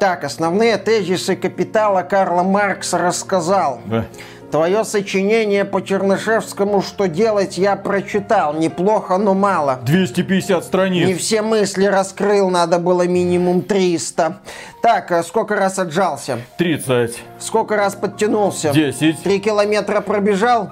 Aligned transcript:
Так, 0.00 0.24
основные 0.24 0.78
тезисы 0.78 1.36
«Капитала» 1.36 2.02
Карла 2.02 2.42
Маркса 2.42 2.96
рассказал. 2.96 3.80
Да. 3.84 4.06
Твое 4.50 4.82
сочинение 4.84 5.66
по 5.66 5.82
Чернышевскому 5.82 6.80
«Что 6.80 7.06
делать» 7.06 7.58
я 7.58 7.76
прочитал. 7.76 8.54
Неплохо, 8.54 9.18
но 9.18 9.34
мало. 9.34 9.80
250 9.84 10.64
страниц. 10.64 11.06
Не 11.06 11.14
все 11.14 11.42
мысли 11.42 11.84
раскрыл, 11.84 12.48
надо 12.48 12.78
было 12.78 13.06
минимум 13.06 13.60
300. 13.60 14.38
Так, 14.80 15.12
а 15.12 15.22
сколько 15.22 15.56
раз 15.56 15.78
отжался? 15.78 16.38
30. 16.56 17.22
Сколько 17.38 17.76
раз 17.76 17.94
подтянулся? 17.96 18.72
10. 18.72 19.22
Три 19.22 19.40
километра 19.40 20.00
пробежал? 20.00 20.70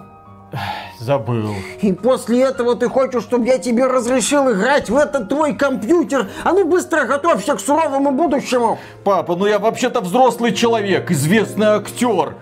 Забыл. 0.98 1.54
И 1.82 1.92
после 1.92 2.42
этого 2.42 2.74
ты 2.74 2.88
хочешь, 2.88 3.22
чтобы 3.22 3.46
я 3.46 3.58
тебе 3.58 3.86
разрешил 3.86 4.50
играть 4.52 4.88
в 4.88 4.96
этот 4.96 5.28
твой 5.28 5.54
компьютер? 5.54 6.28
А 6.42 6.52
ну 6.52 6.66
быстро 6.66 7.04
готовься 7.04 7.54
к 7.54 7.60
суровому 7.60 8.12
будущему. 8.12 8.78
Папа, 9.04 9.36
ну 9.36 9.46
я 9.46 9.58
вообще-то 9.58 10.00
взрослый 10.00 10.52
человек, 10.52 11.10
известный 11.10 11.66
актер. 11.66 12.34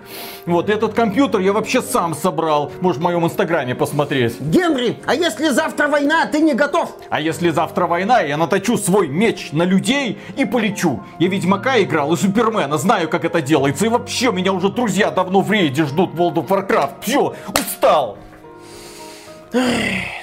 Вот 0.45 0.69
этот 0.69 0.93
компьютер 0.93 1.41
я 1.41 1.53
вообще 1.53 1.81
сам 1.81 2.13
собрал. 2.13 2.71
Можешь 2.81 2.99
в 2.99 3.03
моем 3.03 3.25
инстаграме 3.25 3.75
посмотреть. 3.75 4.39
Генри, 4.39 4.99
а 5.05 5.15
если 5.15 5.49
завтра 5.49 5.87
война, 5.87 6.23
а 6.23 6.27
ты 6.27 6.39
не 6.39 6.53
готов? 6.53 6.95
А 7.09 7.19
если 7.19 7.49
завтра 7.49 7.87
война, 7.87 8.21
я 8.21 8.37
наточу 8.37 8.77
свой 8.77 9.07
меч 9.07 9.49
на 9.51 9.63
людей 9.63 10.19
и 10.37 10.45
полечу. 10.45 11.01
Я 11.19 11.27
Ведьмака 11.27 11.81
играл 11.81 12.13
и 12.13 12.17
Супермена, 12.17 12.77
знаю, 12.77 13.09
как 13.09 13.25
это 13.25 13.41
делается. 13.41 13.85
И 13.85 13.89
вообще, 13.89 14.31
меня 14.31 14.53
уже 14.53 14.69
друзья 14.69 15.11
давно 15.11 15.41
в 15.41 15.51
рейде 15.51 15.85
ждут 15.85 16.13
World 16.13 16.35
of 16.35 16.47
Warcraft. 16.47 16.91
Все, 17.01 17.33
устал. 17.47 18.17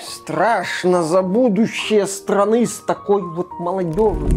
Страшно 0.06 1.02
за 1.02 1.22
будущее 1.22 2.06
страны 2.06 2.66
с 2.66 2.80
такой 2.80 3.22
вот 3.22 3.48
молодежью. 3.58 4.28